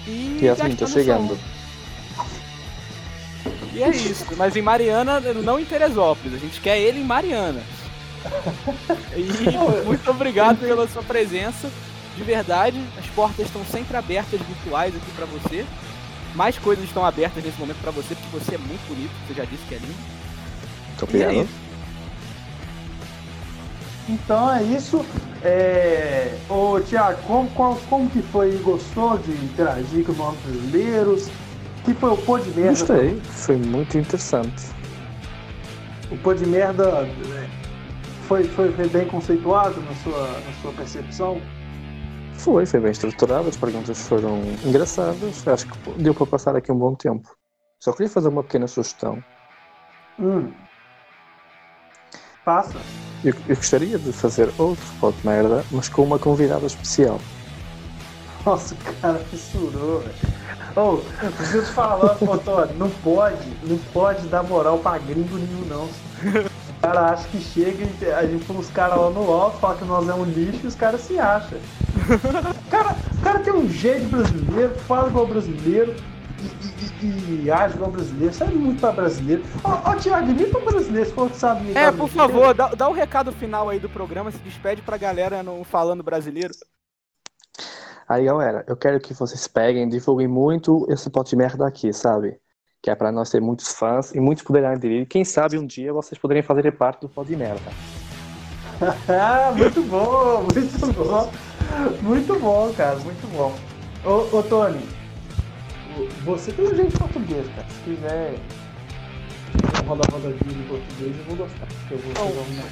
E, 0.05 0.39
E 0.41 0.49
assim, 0.49 0.67
estou 0.67 0.88
gastando 0.88 0.89
chegando. 0.89 1.29
som. 1.36 1.55
E 3.74 3.84
é 3.84 3.89
isso. 3.89 4.26
Mas 4.38 4.55
em 4.55 4.61
Mariana, 4.61 5.20
não 5.20 5.59
em 5.59 5.66
Teresópolis. 5.66 6.34
A 6.34 6.38
gente 6.39 6.61
quer 6.61 6.78
ele 6.80 7.01
em 7.01 7.03
Mariana. 7.03 7.61
E 9.16 9.24
muito 9.86 10.09
obrigado 10.09 10.57
pela 10.59 10.88
sua 10.88 11.03
presença. 11.03 11.70
De 12.16 12.24
verdade, 12.24 12.82
as 12.97 13.05
portas 13.07 13.45
estão 13.45 13.63
sempre 13.66 13.97
abertas 13.97 14.39
virtuais 14.41 14.95
aqui 14.95 15.11
pra 15.16 15.26
você. 15.26 15.66
Mais 16.34 16.57
coisas 16.57 16.86
estão 16.86 17.05
abertas 17.05 17.43
nesse 17.43 17.59
momento 17.59 17.78
pra 17.82 17.91
você, 17.91 18.16
porque 18.16 18.38
você 18.39 18.55
é 18.55 18.57
muito 18.57 18.88
bonito, 18.88 19.11
você 19.28 19.34
já 19.34 19.43
disse 19.45 19.63
que 19.68 19.76
é 19.76 19.78
lindo. 19.78 19.95
Muito 20.97 21.16
E 21.18 21.22
é 21.22 21.26
obrigado. 21.28 21.43
isso. 21.45 21.66
Então 24.07 24.53
é 24.53 24.63
isso. 24.63 25.05
É... 25.43 26.34
Ô 26.49 26.80
Tiago, 26.80 27.22
como, 27.24 27.49
qual- 27.51 27.80
como 27.89 28.09
que 28.09 28.22
foi? 28.22 28.51
Gostou 28.63 29.18
de 29.18 29.32
interagir 29.32 30.05
com 30.05 30.11
os 30.13 30.18
nossos 30.18 30.39
brasileiros? 30.45 31.28
Que 31.86 31.93
foi 31.93 32.09
o 32.09 32.17
pô 32.17 32.39
de 32.39 32.49
merda? 32.49 32.71
Gostei, 32.71 33.21
foi 33.21 33.57
muito 33.57 33.97
interessante. 33.97 34.65
O 36.11 36.17
pô 36.17 36.33
de 36.33 36.45
merda 36.45 36.83
é, 36.83 37.47
foi, 38.27 38.43
foi, 38.43 38.71
foi 38.71 38.88
bem 38.89 39.07
conceituado 39.07 39.79
na 39.81 39.95
sua, 39.95 40.27
na 40.27 40.53
sua 40.61 40.71
percepção? 40.73 41.39
Foi, 42.33 42.65
foi 42.65 42.79
bem 42.79 42.91
estruturado, 42.91 43.47
as 43.47 43.55
perguntas 43.55 44.07
foram 44.07 44.41
engraçadas, 44.65 45.47
acho 45.47 45.67
que 45.67 45.91
deu 46.01 46.13
para 46.13 46.25
passar 46.25 46.55
aqui 46.55 46.71
um 46.71 46.77
bom 46.77 46.95
tempo. 46.95 47.29
Só 47.79 47.91
queria 47.91 48.09
fazer 48.09 48.29
uma 48.29 48.43
pequena 48.43 48.67
sugestão. 48.67 49.23
Hum. 50.19 50.51
Passa. 52.43 52.79
Eu, 53.23 53.33
eu 53.47 53.55
gostaria 53.55 53.97
de 53.99 54.11
fazer 54.11 54.49
outro 54.57 54.86
pó 54.99 55.11
de 55.11 55.25
merda, 55.25 55.63
mas 55.71 55.88
com 55.88 56.03
uma 56.03 56.17
convidada 56.17 56.65
especial. 56.65 57.19
Nossa, 58.43 58.75
cara 59.01 59.19
fissurou, 59.19 59.99
velho. 59.99 60.34
Ô, 60.76 60.97
preciso 61.38 61.63
te 61.65 61.71
falar, 61.71 62.17
ô, 62.21 62.38
Tony, 62.38 62.73
não 62.78 62.89
pode, 62.89 63.47
não 63.63 63.78
pode 63.93 64.28
dar 64.28 64.43
moral 64.43 64.78
pra 64.80 64.97
gringo 64.97 65.38
nenhum, 65.38 65.65
não. 65.67 65.86
O 65.86 66.82
cara 66.82 67.11
acha 67.11 67.28
que 67.30 67.39
chega 67.39 67.86
e 68.01 68.11
a 68.11 68.26
gente 68.28 68.45
põe 68.45 68.57
os 68.57 68.69
caras 68.69 68.99
lá 68.99 69.09
no 69.09 69.32
alto, 69.32 69.57
fala 69.59 69.76
que 69.76 69.86
nós 69.86 70.07
é 70.07 70.13
um 70.13 70.23
lixo 70.26 70.59
e 70.63 70.67
os 70.67 70.76
caras 70.76 71.01
se 71.01 71.17
acham. 71.17 71.57
O 71.57 72.69
cara, 72.69 72.95
o 73.17 73.21
cara 73.23 73.39
tem 73.39 73.53
um 73.53 73.69
jeito 73.69 74.05
brasileiro, 74.07 74.76
fala 74.82 75.07
igual 75.09 75.26
brasileiro 75.26 75.95
e, 76.41 77.05
e, 77.05 77.43
e, 77.45 77.51
age 77.51 77.76
igual 77.76 77.89
brasileiro, 77.89 78.34
sabe 78.34 78.55
muito 78.55 78.80
pra 78.82 78.91
brasileiro. 78.91 79.43
Ó, 79.63 79.80
ó 79.86 79.95
Thiago, 79.95 80.30
imita 80.30 80.57
um 80.59 80.65
brasileiro, 80.65 81.07
se 81.09 81.15
for 81.15 81.30
que 81.32 81.38
sabe 81.38 81.71
É, 81.73 81.89
um 81.89 81.93
por 81.97 82.09
brasileiro. 82.09 82.34
favor, 82.34 82.53
dá, 82.53 82.67
dá 82.76 82.89
o 82.89 82.93
recado 82.93 83.32
final 83.32 83.69
aí 83.69 83.80
do 83.80 83.89
programa, 83.89 84.30
se 84.30 84.38
despede 84.39 84.82
pra 84.82 84.97
galera 84.97 85.41
no 85.41 85.63
falando 85.63 86.03
brasileiro. 86.03 86.53
Aí 88.08 88.26
galera, 88.26 88.64
eu 88.68 88.78
quero 88.78 88.99
que 88.99 89.14
vocês 89.14 89.47
peguem, 89.47 89.89
divulguem 89.89 90.28
muito 90.28 90.86
esse 90.89 91.10
pó 91.10 91.24
de 91.24 91.36
merda 91.36 91.66
aqui, 91.68 91.91
sabe? 91.91 92.38
Que 92.82 92.91
é 92.91 92.95
para 92.95 93.12
nós 93.12 93.32
ter 93.32 93.41
muitos 93.41 93.70
fãs 93.74 94.14
e 94.14 94.20
muitos 94.20 94.43
poderem 94.43 94.70
aderir. 94.70 95.08
Quem 95.08 95.26
sabe 95.26 95.58
um 95.58 95.66
dia 95.66 95.91
vocês 95.91 96.20
poderem 96.20 96.43
fazer 96.43 96.72
parte 96.74 97.01
do 97.01 97.10
pó 97.10 97.24
de 97.24 97.36
merda. 97.36 97.72
Ah, 99.10 99.51
muito 99.58 99.82
bom, 99.84 100.45
muito 100.53 100.93
bom. 100.93 101.32
Muito 102.03 102.39
bom, 102.39 102.72
cara, 102.78 102.95
muito 102.99 103.28
bom. 103.36 103.56
Ô, 104.08 104.38
ô 104.38 104.43
Tony, 104.43 104.88
você 106.24 106.51
tem 106.51 106.66
um 106.68 106.76
jeito 106.76 106.99
português, 106.99 107.47
cara. 107.56 107.68
Se 107.70 107.80
quiser 107.95 108.36
roda 109.88 110.03
roda 110.12 110.30
vídeo 110.30 110.62
em 110.62 110.68
português, 110.68 111.18
eu 111.18 111.24
vou 111.26 111.36
gostar. 111.38 111.66
Porque 111.68 111.93
eu 111.95 111.97
vou 111.97 112.14
fazer 112.14 112.51
uma, 112.51 112.64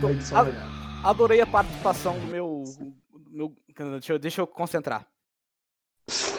uma 0.00 0.10
edição 0.10 0.38
a- 0.38 0.42
legal. 0.42 0.66
Adorei 1.04 1.40
a 1.40 1.46
participação 1.46 2.18
do 2.18 2.26
meu. 2.26 2.64
Meu 3.36 3.52
deixa, 3.92 4.12
eu, 4.14 4.18
deixa 4.18 4.40
eu 4.40 4.46
concentrar. 4.46 5.06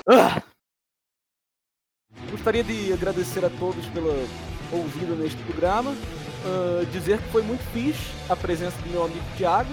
Ah! 0.10 0.42
Gostaria 2.32 2.64
de 2.64 2.92
agradecer 2.92 3.46
a 3.46 3.50
todos 3.50 3.86
pela 3.88 4.14
ouvida 4.72 5.14
neste 5.16 5.42
programa. 5.44 5.92
ah, 6.46 6.84
dizer 6.92 7.22
que 7.22 7.30
foi 7.30 7.44
muito 7.44 7.62
fixe 7.72 8.12
a 8.30 8.36
presença 8.36 8.78
do 8.82 8.90
meu 8.90 9.06
amigo 9.06 9.24
Thiago. 9.38 9.70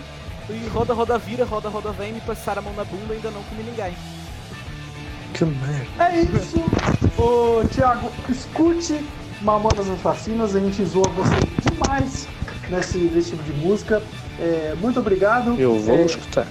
E 0.51 0.67
roda, 0.69 0.93
roda, 0.93 1.17
vira, 1.17 1.45
roda, 1.47 1.71
roda, 1.71 1.91
vem, 1.93 2.13
me 2.13 2.21
passar 2.21 2.59
a 2.59 2.63
mão 2.63 2.75
na 2.75 2.85
bunda, 2.85 3.15
ainda 3.15 3.31
não 3.31 3.43
comi 3.45 3.63
ninguém. 3.63 3.95
Que 5.33 5.45
merda. 5.47 6.05
É 6.05 6.21
isso. 6.21 6.59
Ô, 7.19 7.67
Thiago, 7.69 8.11
escute 8.29 9.01
Mamonas 9.41 9.89
Assassinas. 9.89 10.55
A 10.55 10.61
gente 10.61 10.85
zoa 10.85 11.09
você 11.09 11.71
demais 11.71 12.29
nesse, 12.69 12.99
nesse 12.99 13.31
tipo 13.31 13.43
de 13.43 13.53
música. 13.53 14.03
É, 14.39 14.75
muito 14.79 15.01
obrigado. 15.01 15.59
Eu 15.59 15.79
vou 15.81 15.97
É, 15.97 16.03
escutar. 16.05 16.47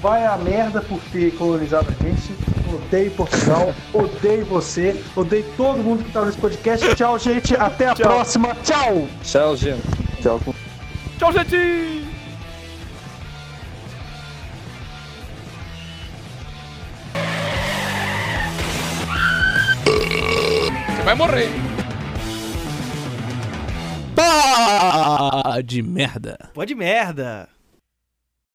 Vai 0.00 0.24
a 0.24 0.36
merda 0.36 0.80
por 0.80 1.00
ter 1.12 1.32
colonizado 1.36 1.88
a 1.88 2.04
gente. 2.04 2.32
Odeio 2.72 3.10
Portugal. 3.12 3.74
odeio 3.92 4.44
você. 4.44 5.02
Odeio 5.16 5.44
todo 5.56 5.78
mundo 5.78 6.04
que 6.04 6.12
tá 6.12 6.24
nesse 6.24 6.38
podcast. 6.38 6.94
Tchau, 6.94 7.18
gente. 7.18 7.56
Até 7.56 7.88
a 7.88 7.94
próxima. 7.94 8.54
Tchau. 8.62 9.08
Tchau, 9.22 9.56
gente. 9.56 9.82
Tchau. 10.22 10.40
Tchau, 11.18 11.32
gente! 11.32 12.06
Você 20.96 21.02
vai 21.04 21.14
morrer. 21.14 21.48
Pá 24.14 25.60
de 25.64 25.82
merda. 25.82 26.50
Pode 26.54 26.74
merda. 26.74 27.48